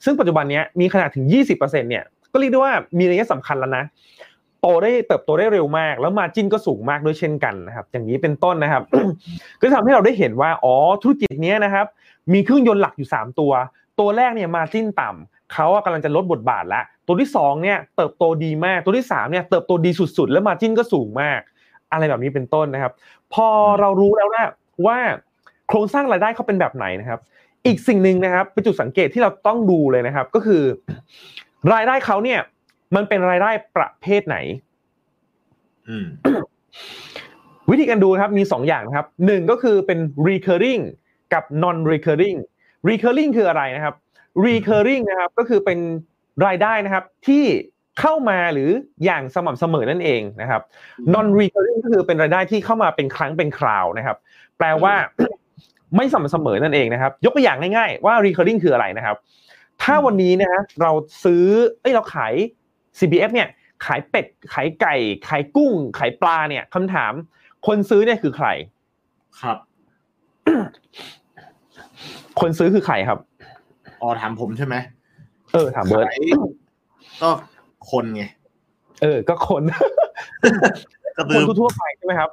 [0.06, 3.84] ซึ่งปัจจุบันนี้มีขนาดถึง 20%เนี่ยก็เรียกได้ว่ามีนัยสำคัญแล้วนะ
[4.62, 8.84] โตได้เติบโตได้เร็วมาก แล้วมาจิ้นก็สูงมากด้วยเช่นกันนะครับ อย่างนี้เป็นต้นนะครับ
[9.62, 11.86] ก็ทำให้เราได้เห็นว่าอ๋อธุรกิจนี้นะครับ
[12.34, 13.52] มีเครื่องยนต์หลักอยู่ 3 ตัว
[14.00, 21.40] ตัวแรกเนี่ยมาจิ้นต่ำเขากำลังจะลดบทบาทแล้วตัวที่2เนี่ยเติบโตดีมากตัวที่3เนี่ยเติบโตดีสุดๆ แล้วมาจิ้นก็สูงมาก
[21.92, 22.94] อะไรแบบนี้เป็นต้นนะครับ
[23.34, 23.48] พอ
[23.80, 24.46] เรารู้แล้วนะ
[24.86, 24.98] ว่า
[25.68, 27.20] โครงสร้างรายได้เขาเป็นแบบไหนนะครับ
[27.66, 30.64] อีกสิ่งหนึ่งนะครับเป็นจุดสังเกตที่เราต้องดูเลยนะครับ ก็คือ
[31.74, 32.40] รายได้เขาเนี่ย
[32.96, 34.38] มันเป็นรายได้ประเภทไหน
[37.72, 40.82] วิธีการดูครับมีสองอย่างนะครับหนึ่งก็คือเป็น recurring
[41.34, 42.38] กับ non recurring
[42.90, 43.96] recurring คืออะไรนะครับ
[44.46, 45.80] recurring นะครับก็คือเป็น
[46.46, 47.44] รายได้นะครับที่
[48.00, 48.70] เข้ามาหรือ
[49.06, 50.62] อย่างสม่ำเสมอนั่นเองนะครับ
[51.14, 54.18] non recurring ก็คือเป็นรายได้ที่เข้ามาเป็นครั้งเป็นคราวนะครับ
[54.58, 54.94] แปลว่า
[55.96, 59.16] ไม่สม่ำเสมอนั่นเองนะครับ ยกตัวอย่างง่ายๆว่า recurring คืออะไรนะครับ
[59.84, 60.92] ถ้าวันนี้นะฮะเรา
[61.24, 61.44] ซื้อ
[61.82, 62.34] เอ้ยเราขาย
[63.00, 63.48] CPF เนี่ย
[63.86, 64.96] ขายเป็ดขายไก่
[65.28, 67.14] ขายกุ้ง ขายปลาเนี่ยคำถาม
[67.68, 68.48] คนซื้อเนี่ยคือใคร
[69.42, 69.58] ครับ
[72.40, 73.20] คนซื้อคือใครครับ
[74.02, 74.76] อ๋อถามผมใช่ไหม
[75.54, 76.08] เออถามเบิร์ด
[77.22, 77.30] ก็
[77.92, 78.24] คนไง
[79.02, 79.64] เออ ก็คน
[81.18, 82.30] คนทั่วไปใช่ไหมครับ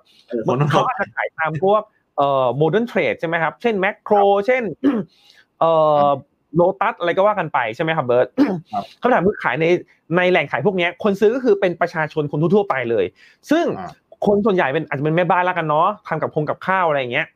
[0.70, 1.82] เขาอาจจะขายตามพวก
[2.18, 4.14] เอ่อ modern trade ใช่ไหมครับ เช่นแมคโคร
[4.46, 4.62] เช่น
[5.60, 5.72] เอ่
[6.04, 6.06] อ
[6.56, 8.28] โลตัสอะไรก็ว่ากันไปใช่ไหมครับเบิร์ด
[9.02, 9.66] คำถามคือขายใน
[10.16, 13.04] ในแหล่งขายพวกนี้คนซื้อก็คือเป็นประชาชนคนทั่วไปเลย
[13.50, 13.64] ซึ่ง
[14.26, 17.26] คนส่วนใหญ่เป็นอาจจะเป็นแม่บ้านแล้วกันเนาะทำกับคงกับข้าวอะไรอย่างเงี้ย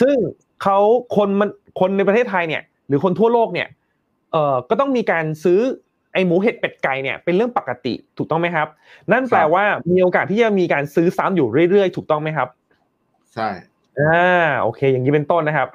[0.00, 0.16] ซึ่ง
[0.62, 0.78] เขา
[1.16, 1.50] คนมัน
[1.80, 3.68] คนในประเทศไทยเนี่ย หรือคนทั่วโลกเนี่ย
[4.32, 5.60] เอ่อก็ต้องมีการซื้อ
[6.12, 8.68] ไอหมูเห็ดเป็ดไก่เนี่ยเป็นเรื่องปกติถูกต้องไหมครับ
[9.12, 12.48] นั่นแปลว่ามีโอกาสที่จะมีการซื้อซ้ำอยู่เรื่อยๆ ถูกต้องไหมครับ
[13.34, 13.48] ใช่
[14.00, 15.68] อ่าโอเค อย่างนี้เป็นต้นนะครับ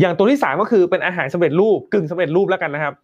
[0.00, 2.94] อย่างตัวที่สามก็คือเป็นอาหารสำเร็จรูปกึ่งสำเร็จรูปแล้วกันนะครับ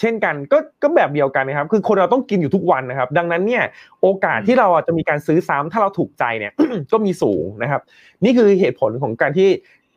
[0.00, 3.64] เช่นกันก็ก็แบบเดียวกันนะครับ คือคนเราต้องกินอยู่ทุกวันนะครับ ดังนั้นเนี่ย
[4.02, 6.52] โอกาสที่เราจะมีการซื้อซ้ำถ้าเราถูกใจเนี่ย
[6.92, 7.82] ก็มีสูงนะครับ
[8.24, 9.48] นี่คือเหตุผลของการที่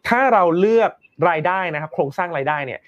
[0.07, 0.91] ถ้าเราเลือก
[1.29, 2.79] รายได้นะครับ โครงสร้างรายได้เนี่ย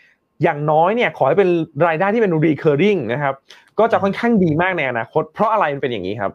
[0.43, 1.49] อย่างน้อยเนี่ยขอให้เป็น
[1.87, 3.35] รายได้ที่เป็น recurring นะครับ
[3.79, 6.31] ก็จะค่อนข้างดีมากในอนาคต เพราะอะไรมันเป็นอย่างนี้ครับ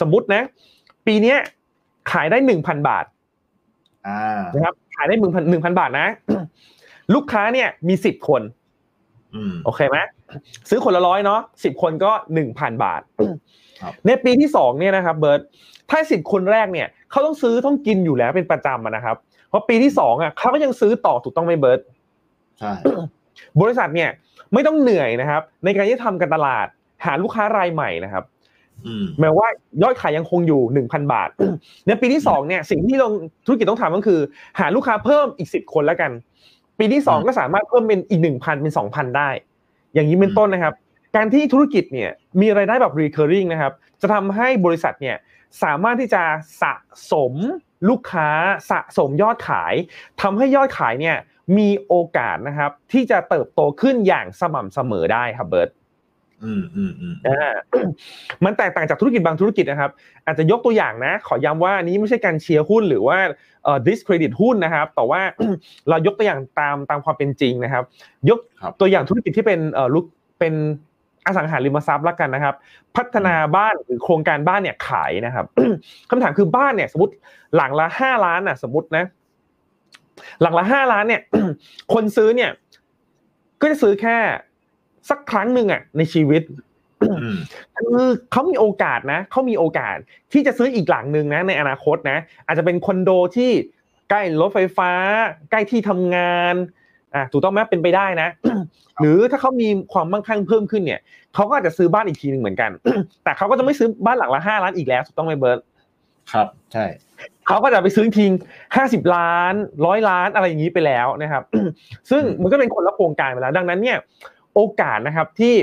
[0.00, 0.42] สมมตินะ
[1.06, 1.34] ปีนี้
[2.12, 3.04] ขายได้หนึ่งพันบาท
[4.54, 6.08] นะครับขายได้หนึ่งพันหนึ่งพันบาทนะ
[7.14, 8.42] ลูกค้าเนี่ยมีสิบคน
[9.64, 9.98] โอเคไหม
[10.68, 13.00] ซื้อคนละร้อยเนาะสิบคนก็หนึ่งพันบาท
[14.06, 15.40] ในปีที่สองเนี่ยนะครับเบิร์ต
[15.90, 19.16] ถ้าสิบคนแรกเนี่ยเขาต้องซื้อต้องกินอยู่แล้วเป็นประจำนะครับ
[19.48, 21.80] เพราะปีที่สองอะเขาก็ยังซื้อต่อถูกต้องไหมเบิร์ต
[22.58, 22.72] ใช่
[23.60, 24.10] บริษัทเนี่ย
[24.54, 26.66] ไม่ต้องเหนื่อยนะครับ ในการที่ทำการตลาด
[27.04, 28.24] หาลูกค้ารายใหม่นะครับ
[29.18, 29.48] หมายว่า
[29.82, 31.28] ยอดขายยังคงอยู่หนึ่งพันบาท
[31.86, 33.12] ในปีที่สองเนี่ยสิ่งที่ลง
[33.46, 34.20] ธุรกิจต้องทำก็คือ
[34.58, 36.10] หาลูกค้าเพิ่มอีกสิบคนแล้วกัน
[36.78, 39.28] ปีที่สองก็สามารถเพิ่มเป็นอีกหนึ่งพันเป็นสองพันได้
[39.94, 40.74] อย่างนี้เป็นต้นนะครับ
[41.16, 45.16] การที่ธุรกิจเนี่ยมีรายได้แบบ recurring นะครับ จะทำให้บริษัทเนี่ย
[45.62, 46.22] สามารถที่จะ
[46.62, 46.74] สะ
[47.12, 47.32] สม
[47.88, 48.28] ลูกค้า
[48.70, 49.74] สะสมยอดขาย
[50.22, 51.16] ทำให้ยอดขายเนี่ย
[51.58, 55.70] มีโอกาสนะครับที่จะเติบโตขึ้นอย่างสม่ำเสมอได้ครับเบิร์ต
[56.44, 57.54] อืมอืมอืมอ่า
[58.44, 59.90] มันแตกต่างจากธุรกิจบางธุรกิจนะครับ
[60.26, 63.18] อาจจะยกตัวอย่างนะ ขอย้ำว่าอันนี้ไม่ใช่การเชียร์หุ้นหรือว่า
[63.64, 65.20] เอ่อ discredit หุ้นนะครับ แต่ว่า
[65.88, 67.84] เรายกตัวอย่างตามตามความเป็นจริงนะครับ
[68.30, 68.38] ยก
[68.80, 70.04] ตัวอย่างธุรกิจที่เป็นเอ่อลุก
[70.40, 70.54] เป็น
[71.26, 72.54] อสังหาริมทรัพย์ละกันนะครับ
[72.96, 75.46] พัฒนาบ้านหรือโครงการบ้านเนี่ยขายนะครับ
[76.10, 77.12] คำถามคือบ้านเนี่ย สมมติ
[77.56, 79.04] หลังละห้าล้านอะ สมมตินะ
[80.42, 81.22] หลังละห้าล้านเนี่ย
[81.94, 82.50] คนซื้อเนี่ย
[83.60, 84.16] ก็จะซื้อแค่
[85.10, 86.42] สักครั้งหนึ่งอะในชีวิต
[87.22, 87.36] อืม
[87.76, 89.96] คือเขามีโอกาสนะเขามีโอกาส
[90.32, 93.50] ที่จะซื้ออีกหลังหนึ่งนะ ในอนาคตนะ อาจจะเป็นคอนโดที่
[94.10, 94.92] ใกล้รถไฟฟ้า
[95.50, 96.54] ใกล้ที่ทำงาน
[97.14, 98.28] อะถูกต้องไหมเป็นไปได้นะ
[99.00, 101.00] หรือถ้าเขามีความมั่งคั่งเพิ่มขึ้นเนี่ย
[101.34, 102.70] เขาก็อาจจะซื้อบ้านอีกทีหนึ่งเหมือนกัน
[103.24, 105.58] แต่เขาก็จะไม่ซื้อบ้านหลังละห้าล้านอีกแล้วถูกต้องไหมเบิร์ต
[106.32, 106.84] ครับใช่
[107.46, 108.32] เขาก็จะไปซื้อทิ้ง
[108.76, 109.54] ห้าสิบล้าน
[109.86, 111.42] ร้อยล้านอะไรอย่างนี้ไปแล้วนะครับ
[112.10, 113.98] ซึ่งมันก็เป็นคนละโครงการไปแล้ว ดังนั้นเนี่ย
[114.56, 115.54] โอกาสนะครับที่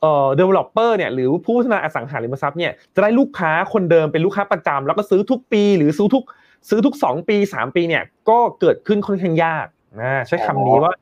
[0.00, 6.24] เอ่อ developer เนี่ยหรือผู้พัฒนาอสังหาริมทรัพย์เนี่ยจะได้ลูกค้าคนเดิมเป็นลูกค้าประจำแล้วก็ซื้อทุกปี หรือซื้อทุก
[6.68, 9.66] ซื้อทุกสองปีสามปีเนี่ยก็เกิดขึ้นค่อนข้างยาก
[10.02, 10.92] นะใช้คำนี้ว่า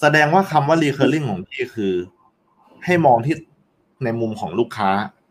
[0.00, 1.94] แสดงว่าคำว่า recurring ของพี่คือ
[2.84, 3.34] ให้มองที่
[4.04, 4.90] ในมุมของลูกค้า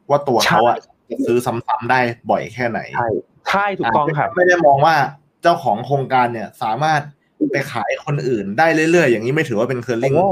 [0.09, 0.77] ว่าตัวเขาอะ
[1.09, 3.07] จะซื้อซ้ำๆได้บ่อยแค่ไหนใช่
[3.49, 4.95] ใช่ถูกต้องครับ ไม่ได้มองว่า
[5.41, 7.01] เจ้าของโครงการเนี่ยสามารถ
[7.51, 10.27] ไปขายคนอื่นได้เรื่อยๆ อย่างนี้ไม่ถือว่าเป็น recurring โอ้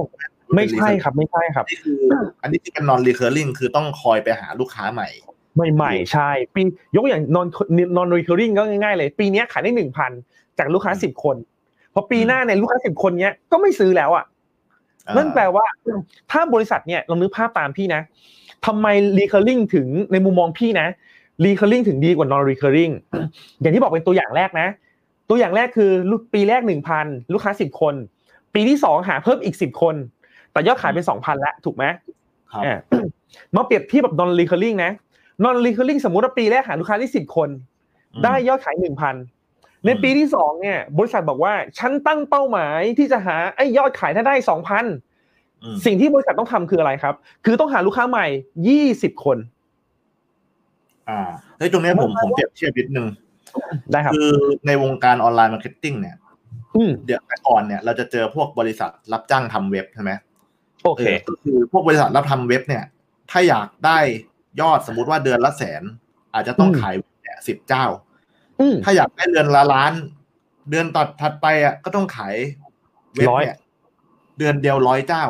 [0.55, 1.99] ไม่ใช่ครับไม่ใช่ครับนี่คือ
[2.41, 5.10] อันนี้ที่เป็น non recurring คือต้องคอยไปหาลูกค้าใหม่
[5.75, 6.62] ใหม่ๆใช่ปี
[6.95, 7.47] ยกอย่าง non
[7.97, 10.12] non recurring ก็ง่ายๆเลย ปีนี้ขายได้หนึ่งพัน
[10.60, 11.36] จากลูกค้าสิบคน
[11.93, 14.25] พอปีหน้าเนี่ยลูกค้าสิบคนเนี้ยก็ไม่ซื้อแล้วอะ
[15.07, 15.65] อ่านั่นั่นแปลว่า
[16.31, 18.01] ถ้าบริษัทเนี่ยลองนึกภาพตามพี่นะ
[18.65, 18.88] ทำไม
[19.19, 20.88] recurring ถึงในมุมมองพี่นะ
[21.45, 22.93] recurring ถึงดีกว่า non recurring
[23.62, 24.67] อย่างที่บอกเป็นตัวอย่างแรกนะ
[25.29, 27.95] ตัวอย่างแรกคือลูกปีแรกหนึ่งพันลูกค้าสิบคน
[28.53, 29.95] ปีที่สองหาเพิ่มอีกสิบคน
[30.58, 31.84] แต่ยอดขายเป็นสองพันแล้วถูกไหม
[32.52, 32.80] ครับอะ
[33.56, 34.91] มาเปรียบเทียบแบบ non recurring นะ
[35.43, 37.50] non recurring สมมุติว่าปีแรกหาลูกค้าได้สิบคน
[38.24, 39.15] ได้ยอดขายหนึ่งพัน
[39.86, 44.86] ในปีที่สองเนี่ยบริษัทบอกว่าฉันตั้งเป้าหมายที่จะหาไอ้ยอดขายถ้าได้สองพัน
[45.63, 47.15] อืมสิ่งที่บริษัทต้องทำคืออะไรครับ
[47.46, 48.28] คือต้องหาลูกค้าใหม่
[48.67, 49.38] ยี่สิบคน
[51.10, 51.20] อ่า
[51.58, 53.08] เฮ้ยตรงเนี้ยผมผมเปรียบเทียบนิดนึง
[53.91, 54.32] ได้ครับคือ
[54.67, 56.17] ในวงการ online marketing เนี่ย
[56.78, 60.12] อืมเดี๋ยวแต่ก่อนเนี่ยเราจะเจอพวกบริษัทรับจ้างทำเว็บใช่ไหม
[60.88, 62.84] โอเคก็คือพวกบริษัทรับทำเว็บเนี่ย
[63.32, 64.00] ถ้าอยากได้
[64.62, 65.84] ยอดสมมุติว่าเดือนละแสน
[66.34, 67.86] อาจจะต้องอืมขายเนี่ยสิบเจ้า
[68.60, 69.93] อืมถ้าอยากได้เดือนละล้าน
[70.69, 72.36] เดือนต่อถัดไปอะก็ต้องขาย
[73.15, 73.60] เว็บร้อยเนี่ย
[74.38, 75.26] เดือนเดียวร้อยเจ้า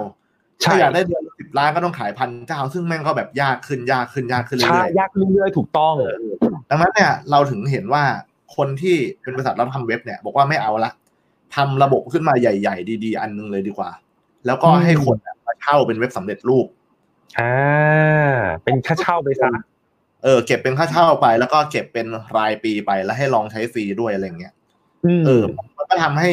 [0.61, 8.03] ใช่ถ้าอยากได้เดือนสิบล้านก็ต้องขายพันเจ้า ซึ่งแม่งก็แบบยากขึ้นยากขึ้นยากขึ้นใช่เรื่อยยากเรื่อยๆถูกต้องๆดังนั้นเนี่ย เราถึงเห็นว่า
[8.55, 10.91] คนที่เป็นบริษัทรับทำเว็บเนี่ย บอกว่าไม่เอาละ
[11.55, 13.91] ทำระบบขึ้นมาใหญ่ ๆ ดี ๆ อันนึงเลยดีกว่า
[14.45, 16.67] แล้วก็ให้คนอะมาเช่าเป็นเว็บสำเร็จรูป
[17.39, 17.53] อ่า
[18.63, 19.49] เป็นค่าเช่าไปซะ
[20.23, 24.53] เออ เก็บเป็นค่าเช่าไป แล้วก็เก็บเป็นรายปีไปแล้วให้ลองใช้ฟรีด้วยอะไรเงี้ย
[25.05, 25.43] อืมเออ
[25.77, 26.29] มันก็ทำให้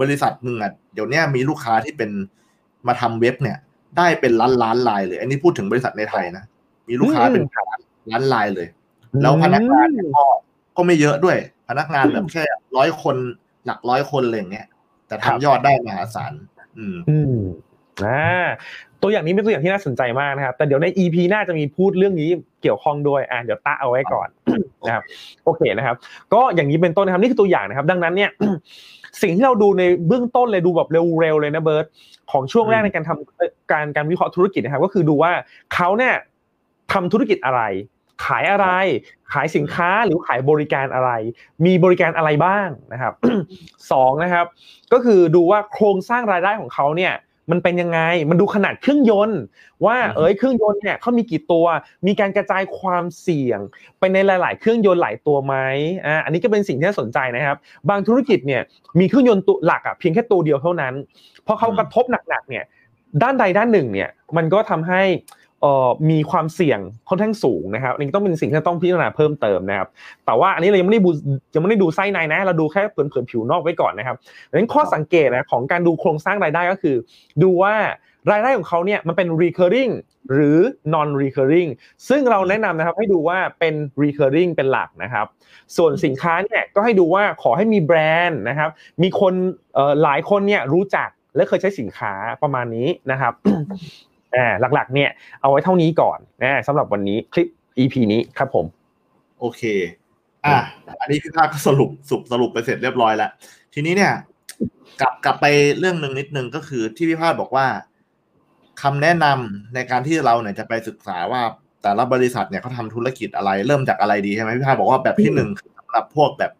[0.00, 2.10] บริษัทหนึ่งอะเดี๋ยวเนี้ยมีลูกค้าที่เป็น
[2.86, 3.58] มาทำเว็บเนี่ย
[3.96, 6.44] ได้เป็นล้านล้านลายเลยอันนี้พูดถึงบริษัทในไทยนะ
[6.88, 8.68] มีลูกค้าเป็นล้านล้านลายเลย
[9.22, 10.24] แล้วพนักงานเนี่ยก็
[10.76, 11.36] ก็ไม่เยอะด้วย
[11.68, 12.42] พนักงานแบบแค่
[12.76, 13.16] ร้อยคน
[13.66, 14.66] หลักร้อยคนอะไรอย่างเงี้ย
[15.06, 16.32] แต่ทำยอดได้มหาศาล
[16.78, 16.96] อืม
[18.02, 18.46] อืมอ่า
[19.02, 22.28] ตัวอย่างนี้เป็นตัวอย่างที่น่าสนใจมากนะครับ แต่เดี๋ยวใน EP หน้าจะมีพูดเรื่องนี้
[22.62, 24.28] เกี่ยวข้องด้วย อ่าเดี๋ยวตะเอาไว้ก่อน
[24.86, 25.04] นะครับ
[25.44, 25.96] โอเคนะครับ
[26.32, 28.30] ก็อย่างนี้เป็นต้นนะครับ นี่คือตัวอย่างนะครับ ดังนั้นเนี่ย
[29.22, 31.86] สิ่งที่เราดูในเบื้องต้นเลยดูแบบเร็วๆเลยนะเบิร์ต
[32.32, 35.32] ของช่วงแรกอืมในการทำเอ่อการการวิเคราะห์ธุรกิจนะครับ ก็คือดูว่า
[35.74, 36.14] เขาเนี่ย
[36.92, 37.62] ทำธุรกิจอะไร
[38.24, 38.68] ขายอะไร
[39.32, 41.10] ขายสินค้าหรือขายบริการอะไร
[41.66, 43.12] มีบริการอะไรบ้างนะครับ
[43.92, 44.46] สองนะครับ
[44.92, 47.12] ก็คือดูว่าโครงสร้างรายได้ของเขาเนี่ย
[47.50, 49.40] มันเป็นยังไง มันดูขนาดเครื่องยนต์
[49.86, 51.66] ว่าอืมเอ้ยเครื่องยนต์เนี่ยเขามีกี่ตัว
[52.06, 53.60] มีการกระจายความเสี่ยง
[53.98, 55.54] ไปในหลาย ๆ เครื่องยนต์หลายตัวไหม
[56.06, 57.56] อ่าอันนี้ก็เป็นสิ่งที่น่าสนใจนะครับ
[57.90, 58.62] บางธุรกิจเนี่ย
[59.00, 60.94] มีเครื่องยนต์ตัวหลักอะเพียงแค่ตัวเดียวเท่านั้น
[61.46, 62.64] พอเขากระทบหนักๆเนี่ย
[63.22, 65.37] ด้านใดด้านหนึ่งเนี่ยมันก็ทำให้เอ่อ
[66.10, 69.88] มีความเสี่ยงค่อนข้างสูงนะครับอันนี้ต้องเป็นสิ่งที่ต้องพิจารณาเพิ่มเติมนะครับ
[70.26, 71.10] แต่ว่าอันนี้เรายังไม่ได้ดู
[71.54, 74.16] ยังไม่ได้ดูไส้ในนะ เราดูแค่เผินๆผิวนอกไว้ก่อนนะครับ
[74.50, 76.96] ดังนั้นข้อสังเกตนะของการดูโครงสร้างรายได้ก็คือ
[77.42, 77.74] ดูว่า
[78.32, 79.92] รายได้ของเขาเนี่ยมันเป็น recurring
[80.32, 80.58] หรือ
[80.94, 81.70] non recurring
[82.08, 85.26] ซึ่งเราแนะนำนะครับให้ดูว่าเป็น recurring เป็นหลักนะครับ
[85.76, 88.70] ส่วนสินค้าเนี่ยก็ให้ดูว่าขอให้มีแบรนด์นะครับ
[89.02, 89.34] มีคน
[90.02, 93.32] หลายคนเนี่ยรู้จักและเคยใช้สินค้าประมาณนี้นะครับ
[94.36, 95.10] อ่าหลักๆ เนี่ย
[95.40, 98.66] เอาไว้เท่านี้ก่อนนะสำหรับวันนี้คลิป EP นี้ครับผม
[99.40, 99.62] โอเค
[100.46, 100.58] อะ
[101.00, 103.30] อันนี้พี่ภาคก็สรุปสุปสรุปไปเสร็จเรียบร้อยแล้ว
[103.74, 104.12] ทีนี้เนี่ย
[105.00, 105.46] กลับกลับไป
[105.78, 107.66] เรื่องหนึ่งนิดนึงก็คือที่พี่ภาคบอกว่า
[108.82, 111.40] คำแนะนำในการที่เราเนี่ยจะไปศึกษาว่า
[111.82, 116.52] แต่ละบริษัทเนี่ยเขาทำธุรกิจอะไรเริ่มจากอะไรดีใช่ไหมพี่ภาคบอกว่าแบบที่หนึ่งคือสำหรับพวกแบบ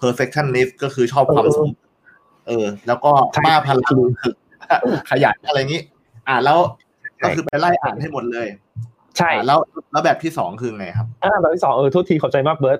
[0.00, 1.78] perfectionist ก็คือชอบความสมบูรณ์
[2.46, 3.10] เออ แล้วก็
[3.46, 3.96] บ้าพลัง
[5.10, 5.82] ขยันอะไรอย่างนี้
[6.28, 6.58] อ่าแล้ว
[7.22, 8.46] ก็คือไปไล่อ่านให้หมดเลย
[9.18, 9.58] ใช่อ่าแล้ว
[9.92, 12.78] แล้วแบบที่สองคือไงครับอ่าแบบที่สองเออโทษทีขอบใจมากเบิร์ต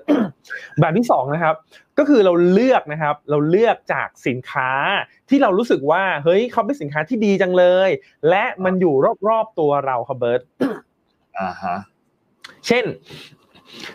[0.81, 1.55] แบบที่สองนะครับ
[1.97, 4.71] ก็คือเราเลือกนะครับ เราเลือกจากสินค้า
[5.29, 7.89] ที่เรารู้สึกว่าเฮ้ยเขาเป็นสินค้าที่ดีจังเลย
[8.29, 8.93] และมันอยู่
[9.27, 10.41] รอบๆตัวเราครับเบิร์ต
[11.39, 11.77] อ่าฮะ
[12.67, 12.85] เช่น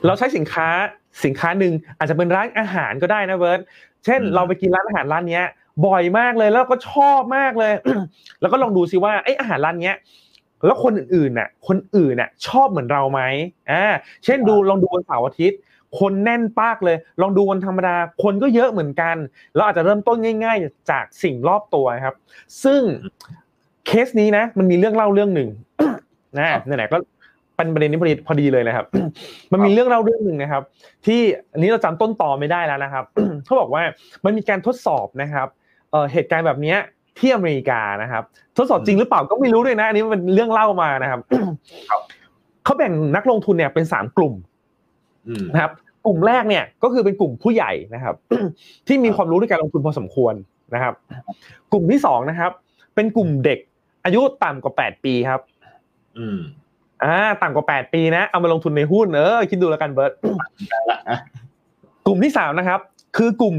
[0.07, 0.68] เราใช้สินค้า
[1.24, 3.61] สินค้าหนึ่งอาจจะเป็นร้านอาหารก็ได้นะเบิร์ต
[4.05, 5.46] เช่นอืมเราไปกินร้านอาหารร้านเนี้ย
[5.87, 7.72] บ่อยมากเลยแล้วก็ชอบมากเลย
[8.40, 9.96] แล้วก็ลองดูซิว่าไอ้อาหารร้านเนี้ย
[10.64, 13.20] แล้วคนอื่นๆน่ะคนอื่นน่ะชอบเหมือนเราไหม
[13.70, 13.85] อ่า
[14.25, 15.61] เช่นดูลองดูวันเสาร์อาทิตย์
[16.01, 19.16] คนแน่นปากเลย ลองดูวันธรรมดา คนก็เยอะเหมือนกัน
[19.55, 22.14] เราอาจจะเริ่มต้นง่าย ๆ จากสิ่งรอบตัวครับ
[22.64, 22.81] ซึ่ง
[23.87, 25.48] เคสนี้นะ มันมีเรื่องเล่าเรื่องหนึ่ง
[26.38, 26.98] นะไหนๆก็
[27.57, 28.87] เป็นประเด็นนี้พอดีพอดีเลยนะครับ
[29.53, 30.62] มันมีเรื่องเล่าเรื่องหนึ่งนะครับ
[31.07, 31.20] ที่
[31.53, 33.05] อันนี้เราจำต้นตอไม่ได้แล้วนะครับ
[33.44, 33.83] เขาบอกว่า
[34.25, 35.48] มันมีการทดสอบนะครับ
[35.90, 36.79] เอ่อเหตุการณ์แบบเนี้ย
[37.18, 38.22] ที่อเมริกานะครับ
[38.57, 41.20] ทดสอบจริงหรือเปล่าก็ไม่รู้ด้วยนะ อันนี้มันเป็นเรื่องเล่ามานะครับ
[42.64, 44.35] เขาแบ่งนักลงทุนเนี่ยเป็นสามกลุ่ม
[45.29, 45.72] อืมนะครับ
[46.07, 48.14] กลุ่มแรกเนี่ยก็คือเป็นกลุ่มผู้ใหญ่นะครับ
[48.87, 50.35] ที่มีความรู้ในการลงทุนพอสมควร
[50.75, 50.94] นะครับ
[51.72, 52.53] กลุ่มที่สองนะครับ
[52.94, 53.59] เป็นกลุ่มเด็ก
[54.05, 55.40] อายุต่ำกว่าแปดปีครับ
[56.18, 56.38] อืม
[57.05, 60.12] อ่าต่ำกว่าแปดปีนะ เอามาลงทุนในหุ้นเออคิดดูแล้วกันเบิร์ต
[60.70, 61.18] ได้ละอะ
[62.07, 62.81] กลุ่มที่สามนะครับ
[63.16, 63.57] คือกลุ่ม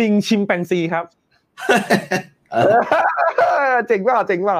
[0.00, 1.04] ลิงชิมแปนซีครับ
[2.52, 2.56] เอ
[3.72, 4.58] อเจ๋งเปล่าเจ๋งเปล่า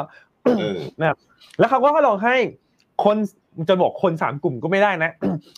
[0.59, 1.19] เออนะครับ
[1.59, 2.37] แล้วเขาก็ลองให้
[3.05, 3.17] คน
[3.69, 5.11] จะบอกคนสามกลุ่มก็ไม่ได้นะ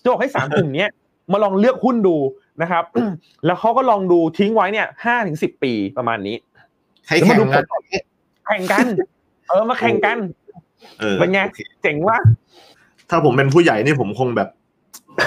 [0.02, 0.90] จะบอกให้สามกลุ่มเนี้ย
[1.32, 2.16] มาลองเลือกหุ้นดู
[2.62, 2.84] นะครับ
[3.46, 6.36] แล้วเขาก็ลองดูทิ้งไว้เนี่ยห้าถึงสิบปีประมาณนี้
[7.08, 7.64] ให้แข่งกัน
[8.46, 8.86] แข่งกัน
[9.48, 10.18] เออมาแข่งกัน
[11.00, 12.18] เออเป็นไงโอคเจ๋งว่า
[13.10, 14.48] ถ้าผมเป็นผู้ใหญ่นี่ผมคงแบบ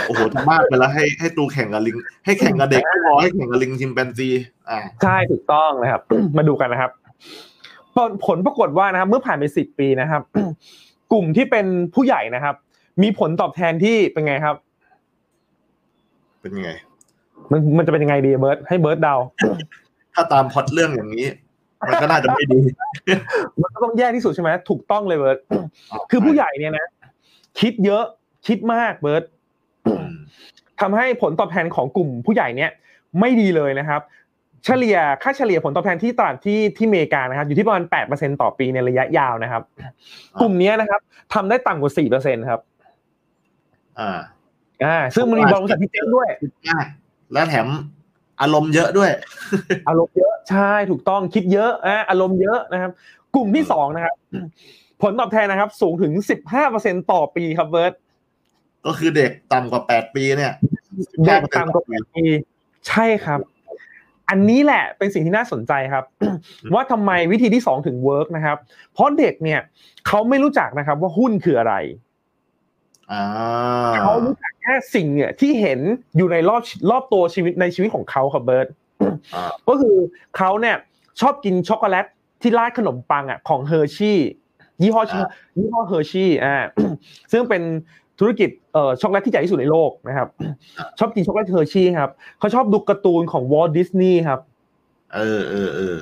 [0.07, 4.29] โอ้โหจะมากไปแล้วให้ให้ตูแข่งกับลิง ให้แข่งกับเด็กไม่พอให้แข่งกับลิงชิมแปนซี
[4.69, 6.01] อ่าใช่ถูกต้องนะครับ
[6.38, 6.91] มาดูกันนะครับ
[7.95, 10.21] ผลผลปรากฏว่านะครับ เมื่อผ่านไปสิบปีนะครับ
[11.12, 12.55] กลุ่มที่เป็นผู้ใหญ่นะครับ
[13.03, 14.55] มีผลตอบแทนที่เป็นไงครับ
[16.41, 16.71] เป็นยังไง
[17.51, 19.15] มันมันจะเป็นยังไงดีเบิร์ตให้เบิร์ตเดา
[20.13, 21.27] ถ้าตามพล็อตเรื่องอย่างนี้
[21.88, 22.60] มันก็น่าจะไม่ดี
[23.62, 25.38] มันก็ต้องแย่ที่สุดใช่ไหมถูกต้องเลยเบิร์ต
[26.10, 26.88] คือผู้ใหญ่เนี่ยนะ
[27.60, 28.03] คิดเยอะ
[28.47, 29.40] คิดมากเบิร์ตอืม
[30.81, 32.71] ทำให้ผลตอบแทนของกลุ่มผู้ใหญ่เนี่ย
[33.19, 34.01] ไม่ดีเลยนะครับ
[34.65, 39.63] เฉลี่ยค่าเฉลี่ยผลตอบแทนที่ตลาดที่ที่อเมริกานะครับอยู่ที่ประมาณแปดเปอร์เซ็นต่อปีในระยะยาวนะครับ
[40.41, 41.01] กลุ่มเนี้ยนะครับ
[41.33, 42.59] ทำได้ต่ำกว่าสี่เปอร์เซ็นครับ
[43.99, 44.19] อ่า
[44.83, 46.85] อ่า ซึ่งมันมีบริษัทที่เจ๊งด้วยคิดมาก
[47.33, 47.67] และแถม
[48.41, 49.09] อารมณ์เยอะด้วย
[49.87, 52.91] อารมณ์เยอะใช่ถูกต้องคิดเยอะอะอารมณ์เยอะนะครับ
[53.35, 54.15] กลุ่มที่สองนะครับ
[55.01, 57.93] ผลตอบแทนนะครับ สูงถึงสิบห้าเปอร์เซ็นต่อปีครับเบิร์ต
[58.85, 60.53] ก็คือเด็กต่ำกว่าแปดปีเนี่ย
[61.25, 62.23] เด็กต่ำกว่าแปดปี
[62.87, 63.39] ใช่ครับ
[64.29, 66.03] อันนี้แหละเป็นสิ่งที่น่าสนใจครับ
[66.73, 68.57] ว่าทำไมวิธีที่สองถึง work นะครับ
[68.93, 69.59] เพราะเด็กเนี่ย
[70.07, 71.75] เขาไม่รู้จักนะครับว่าหุ้นคืออะไร
[73.11, 73.23] อ่า
[74.03, 75.79] เขารู้จักแค่สิ่งเนี่ยที่เห็น
[76.17, 78.67] อยู่ในรอบรอบตัวชีวิตในชีวิตของเขาครับเบิร์ต
[79.35, 79.95] อ่าก็คือ
[80.37, 80.75] เขาเนี่ย
[81.21, 82.05] ชอบกินช็อกโกแลต
[82.41, 84.19] ที่ราดขนมปังอะของ Hershey
[84.81, 85.03] ยี่ห้อ
[85.57, 86.55] ยี่ห้อ Hershey อ่า
[87.31, 87.61] ซึ่งเป็น
[88.21, 90.27] ธุรกิจเอ่อช็อกโกแลตที่ใหญ่ที่สุดในโลกนะครับ
[90.99, 94.39] ชอบกินช็อกโกแลต Hershey ครับเขาชอบดูการ์ตูนของ Walt Disney ครับ
[95.15, 95.95] เออเออเออ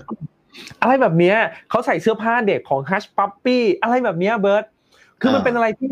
[0.82, 1.38] อะไรแบบเนี้ย
[1.70, 4.66] เขาใส่เสื้อผ้าเด็กของ Hush Puppies อะไรแบบเนี้ยเบิร์ต
[5.22, 5.92] คือมันเป็นอะไรที่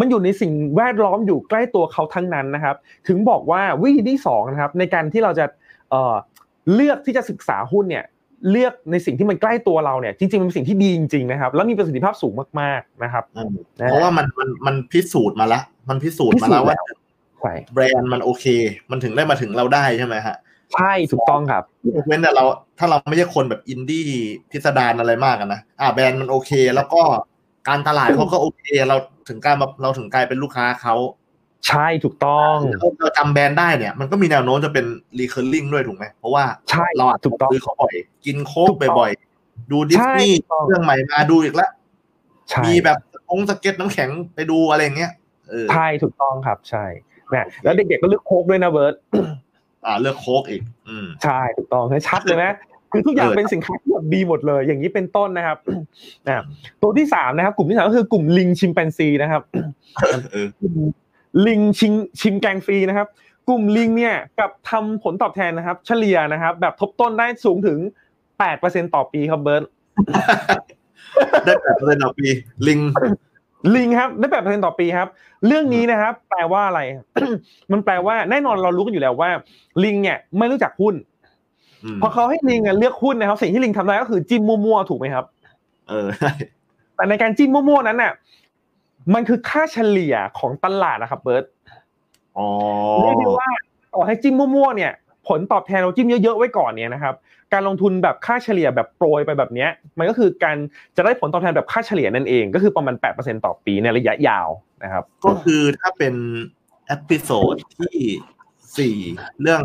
[0.00, 2.76] มันอยู่ในสิ่งแวดล้อมอยู่ใกล้ตัวเขาทั้งนั้นนะครับ
[3.08, 5.46] ถึงบอกว่าวิธีที่สองนะครับ ในการที่เราจะ
[5.90, 6.14] เอ่อ
[6.74, 8.04] เลือกที่จะศึกษาหุ้นเนี่ย
[8.50, 13.52] เลือกในสิ่งที่มันใกล้ตัวเราเนี่ยจริงๆมันเป็นสิ่งที่ดีจริงๆนะครับ แล้วมีประสิทธิภาพสูงมากๆนะครับอืม
[13.88, 16.76] เพราะว่ามันมันมันพิสูจน์มาแล้วมันพิสูจน์มาแล้วว่า
[17.40, 18.46] ใช่แบรนด์มันโอเค
[18.90, 20.36] มันถึงได้มาถึงเราได้ใช่ไหมฮะ
[20.74, 21.64] ใช่ถูกต้องครับ
[22.06, 22.44] เว้นแต่เรา
[22.78, 24.06] ถ้าเราไม่ใช่คนแบบอินดี้
[24.50, 27.02] พิสดารอะไรมากอะนะอ่าแบรนด์มันโอเค แล้วก็
[27.68, 28.96] การตลาดเขาก็โอเค เรา
[29.28, 30.94] ถึงกลายมาเราถึงกลายเป็นลูกค้าเขา
[31.68, 34.86] ใช่ถูกต้องเราเราจำแบรนด์ได้เนี่ยมันก็มีแนวโน้มจะเป็น
[35.18, 37.94] recurring ด้วยถูกไหมเพราะว่าใช่เราอาจจะถูกต้องซื้อเขาบ่อย
[38.26, 41.70] กินโค้กถูกต้องบ่อยๆ ดูดิสนีย์ใช่ถูกต้องเรื่องใหม่มาดูอีกแล้ว
[42.50, 42.98] ใช่มีแบบ
[43.30, 45.12] องสเก็ตน้ำแข็งไปดูอะไรอย่างเงี้ย
[45.50, 46.84] เออใช่ถูกต้องครับใช่
[47.34, 48.94] นะแล้วเด็กๆก็เลือกโค้กด้วยนะเบิร์ต
[49.86, 52.52] อ่าเลือกโค้กอีก อืมใช่ถูกต้องให้ชัดเลยนะ
[52.92, 55.58] คือทุกอย่างเออเป็นสินค้าที่แบบดีหมดเลย อย่างนี้เป็นต้นนะครับ
[56.26, 56.44] นะ
[56.82, 59.42] ตัวที่สามนะครับ กลุ่มที่สามก็คือกลุ่มลิงชิมแปนซีนะครับ
[60.32, 60.60] เออก
[61.34, 63.08] ลุ่มลิงชิงชิมแกงฟรีนะครับ
[63.48, 67.78] กลุ่มลิงเนี่ยกับทำผลตอบแทนนะครับ เฉลี่ยนะครับ แบบทบต้นได้สูงถึง
[68.38, 69.62] แปดเปอร์เซ็นต่อปีครับเบิร์ต
[71.44, 72.26] ได้แปดเปอร์เซ็นต์ต่อปี
[72.66, 72.80] ลิง
[73.74, 75.08] ลิงครับได้แปดเปอร์เซ็นต่อปีครับ
[75.46, 76.80] เรื่องนี้นะครับ แปลว่าอะไร
[77.72, 79.30] มันแปลว่าแน่นอนเรารู้กันอยู่แล้วว่า
[79.84, 80.94] ลิงเนี่ยไม่รู้จักหุ้น
[81.84, 85.24] อืมพอเขาให้ลิงอะเลือกหุ้นนะครับ สิ่งที่ลิงทำได้ก็คือจิ้มมั่วๆถูกไหมครับ
[85.88, 86.32] เออใช่
[86.96, 88.12] แต่ในการจิ้มมั่วๆนั้นน่ะ
[89.14, 91.44] มันคือค่าเฉลี่ยของตลาดนะครับเบิร์ต
[92.38, 92.46] อ๋อ
[93.02, 93.50] เรียกได้ว่า
[93.94, 94.92] ต่อให้จิ้มมั่วๆเนี่ย
[95.28, 97.14] ผลตอบแทนเราจิ้มเยอะๆไว้ก่อนเนี่ยนะครับ
[97.52, 100.56] การลงทุนแบบค่าเฉลี่ยแบบโปรยไปแบบเนี้ยมันก็คือการ
[100.96, 104.48] จะได้ผลตอบแทนแบบค่าเฉลี่ยนั่นเอง ก็คือประมาณ 8%ต่อปีในระยะยาว
[104.84, 106.14] นะครับ ก็คือถ้าเป็น
[106.86, 107.98] episode ที่
[108.78, 108.96] สี่
[109.40, 109.62] เรื่อง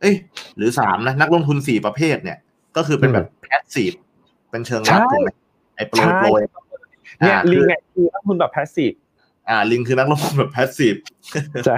[0.00, 0.14] เอ้ย
[0.56, 2.38] หรือสามนะนักลงทุนสี่ประเภทเนี่ย
[2.76, 3.92] ก็คือเป็นแบบ passive
[4.50, 5.30] เป็นเชิงรับใช่ถูกไหม
[5.76, 6.42] ไอ้โปรยใช่โปรย
[7.18, 8.92] เนี่ยอ่าลิงคือเนี่ยคือนักลงทุนแบบ passive
[9.48, 10.94] อ่า ลิงคือนักลงทุนแบบแพสซีฟ
[11.66, 11.76] ใช่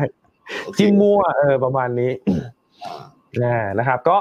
[0.79, 2.13] จิ้มมั่วเออประมาณนี้
[3.43, 4.17] นะนะครับ ก็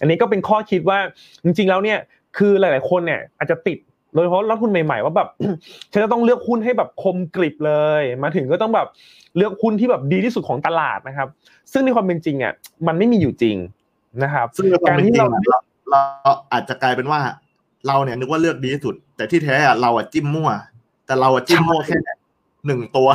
[0.00, 0.98] อันนี้ก็เป็นข้อคิดว่า
[1.44, 1.98] จริง ๆ แล้วเนี่ย
[2.38, 3.78] คือหลาย ๆ คนเนี่ย อาจจะติด
[4.14, 5.28] โดยเฉพาะนักทุนใหม่ๆว่าแบบ
[5.92, 8.86] ฉันจะต้องเลือกหุ้นให้แบบคมกริบเลย มาถึงก็ต้องแบบ
[9.36, 11.28] เลือกหุ้นที่แบบดีที่สุดของตลาดนะครับ
[11.72, 12.52] ซึ่งในความเป็นจริงอะ
[12.86, 13.56] มันไม่มีอยู่จริง
[14.22, 15.58] นะครับ ซึ่งในความเป็นจริงการที่เราอะเรา
[15.90, 17.20] เราอาจจะกลายเป็นว่า
[17.86, 20.50] เราเนี่ยนึกว่าเลือกดีที่สุด แต่ที่แท้อะเราอะจิ้มมั่ว
[21.06, 21.98] แต่เราอะจิ้มมั่วแค่
[22.66, 23.08] หนึ่งตัว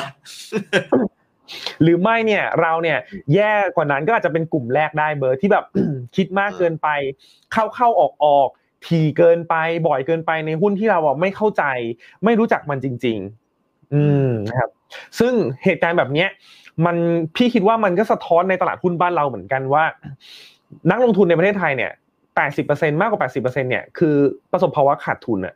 [1.81, 2.97] หรือไม่เนี่ย เราเนี่ย
[3.35, 5.65] แย่กว่านั้นก็อาจจะเป็นกลุ่มแรกได้เบอร์ที่แบบ
[6.15, 6.87] คิดมากเกินไป
[7.51, 8.49] เข้าเข้าออกออก
[8.87, 9.55] ถี่เกินไป
[9.87, 11.63] บ่อยเกินไปในหุ้นที่เราอะไม่เข้าใจ
[12.25, 13.17] ไม่รู้จักมันจริง
[13.55, 14.69] ๆ อืมนะครับ
[15.19, 16.29] ซึ่งเหตุการณ์แบบเนี้ย
[16.85, 16.97] มัน
[17.35, 19.83] พี่คิดว่ามันก็สะท้อนในตลาดหุ้นบ้านเราเหมือนกันว่า
[20.89, 21.91] นักลงทุนในประเทศไทยเนี่ย
[22.35, 24.15] แปดสิบเปอร์เซ็นมากกว่าแปดสิบเปอร์เซ็นเนี่ยคือ
[24.51, 25.55] ประสบภาวะขาดทุนอะ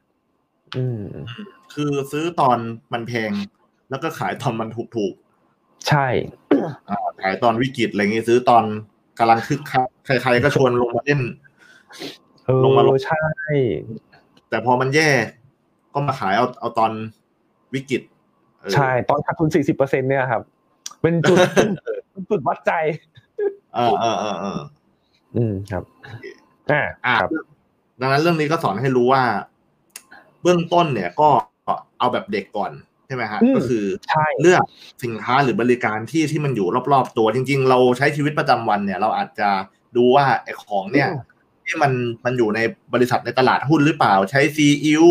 [0.77, 1.03] อืม
[1.73, 2.57] คือซื้อตอน
[2.93, 3.31] มันแพง
[3.89, 5.13] แล้วก็ขายตอนมันถูกถูก
[5.87, 8.63] ใช่ๆอ่าขายตอนวิกฤตอะไรเงี้ยซื้อตอน
[9.19, 11.21] กำลังคึกคักใครๆก็ชวนลงมาเล่น
[12.45, 13.25] เออลงมาลงใช่
[14.49, 15.09] แต่พอมันแย่
[15.93, 16.91] ก็มาขายเอาเอาตอน
[17.73, 18.01] วิกฤต
[18.59, 20.41] เออใช่ ตอนขาดทุนสี่สิบเปอร์เซ็นเนี่ยครับ
[21.01, 21.37] เป็นจุด
[22.11, 22.73] เป็นจุดวัดใจ
[23.75, 24.59] เออเออเออเออ
[25.35, 25.83] อืมครับ
[26.71, 27.31] อ่าอะครับ
[27.99, 29.23] ดังนั้นเรื่องนี้ก็สอนให้รู้ว่า
[30.41, 31.29] เบื้องต้นเนี่ยก็
[31.99, 32.71] เอาแบบเด็กก่อน
[33.07, 34.61] ใช่ไหมฮะอืมก็คือใช่เลือก
[35.03, 39.49] สินค้าหรือบริการที่ที่มันอยู่รอบๆตัวจริง ๆ เราใช้ชีวิตประจำวันเนี่ย เราอาจจะ
[39.95, 41.09] ดูว่าไอ้ของเนี่ย
[41.65, 41.91] ที่มัน
[42.25, 42.59] มันอยู่ใน
[42.93, 45.05] บริษัทในตลาดหุ้นหรือเปล่า ใช้ซีอิ๊ว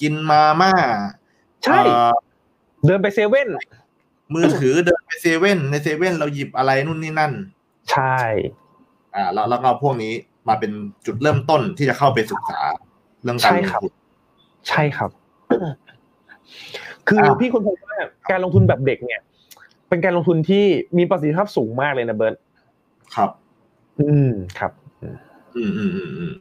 [0.00, 0.72] กินมาม่า
[1.64, 2.12] ใช่เอ่อ
[2.86, 3.48] เดินไปเซเว่น
[4.34, 7.32] มือถือเดินไปเซเว่นในเซเว่นเราหยิบอะไรนู่นนี่นั่น
[7.90, 8.18] ใช่
[9.14, 10.12] อ่า แล้วแล้วก็เอาพวกนี้
[10.48, 10.72] มาเป็น
[11.06, 12.60] จุดเริ่มต้นที่จะเข้าไปศึกษา
[13.22, 13.92] เรื่องการลงทุน
[14.68, 15.10] ใช่ครับ
[17.08, 17.96] คืออ่าพี่คนพบว่า
[18.30, 19.20] การลงทุนแบบเด็กเนี่ย
[19.88, 20.64] เป็นการลงทุนที่
[20.98, 22.34] มีประสิทธิภาพสูงมากเลยนะเบิร์ต
[23.16, 23.30] ครับ
[24.00, 24.72] อืมครับ
[25.56, 26.34] อืมอืมอืมอืม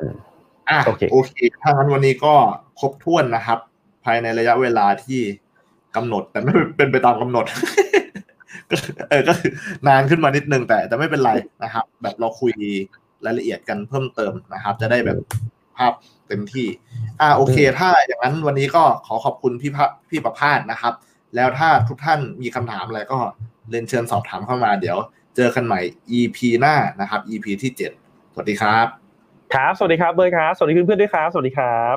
[0.00, 0.14] อืม
[0.70, 2.34] อะโอเคโอเคถ้างั้นวันนี้ก็
[2.80, 3.58] ครบถ้วนนะครับ
[4.04, 5.20] ภายในระยะเวลาที่
[5.96, 7.44] กำหนด แต่ไม่เป็นไปตามกำหนด
[8.70, 8.76] ก็
[9.10, 9.50] เออก็คือ
[9.86, 11.32] นานขึ้นมานิดนึงแต่แต่ไม่เป็นไร
[11.64, 12.52] นะครับ แบบเราคุย
[13.24, 15.18] รายละเอียดกันเพิ่มเติมนะครับ จะได้แบบ
[15.78, 15.92] ภาพ
[16.28, 16.68] เต็มที่
[17.20, 20.94] อ่าโอเค ถ้าอย่างนั้นวันนี้ก็ขอขอบคุณพี่พะพี่ประพาสนะครับ
[21.34, 23.18] แล้วถ้าทุกท่านมีคำถามอะไรก็
[23.70, 24.98] เรียนเชิญสอบถามเข้ามาเดี๋ยว
[25.36, 25.80] เจอกันใหม่
[26.18, 27.92] EP หน้านะครับ EP ที่เจ็ด
[28.32, 28.86] สวัสดีครับ
[29.54, 31.96] ครับ สวัสดีครับเบิร์ตครับ สวัสดีเพื่อนๆด้วยครับ สวัสดีครับ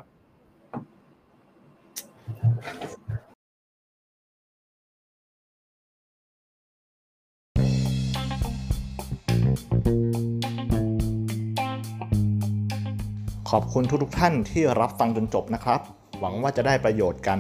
[13.56, 15.82] ขอบคุณทุกๆท่านที่รับฟังจนจบนะครับ
[16.20, 17.40] หวังว่าจะได้ประโยชน์กัน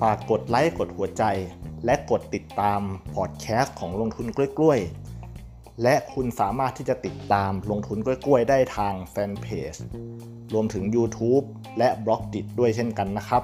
[0.00, 1.24] ฝากกดไลค์กดหัวใจ
[1.84, 2.80] และกดติดตาม
[3.14, 4.26] พอดแคสต์ของลงทุน
[4.58, 9.74] กล้วยๆ และคุณสามารถที่จะติดตามลงทุนกล้วยๆ ได้ทางแฟนเพจ
[10.54, 11.44] รวมถึง YouTube
[11.78, 13.42] และบล็อกดิด้วยเช่นกันนะครับ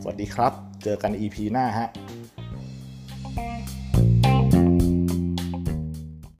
[0.00, 0.52] สวัสดีครับ
[0.84, 1.88] เจอกัน EP หน้าฮะ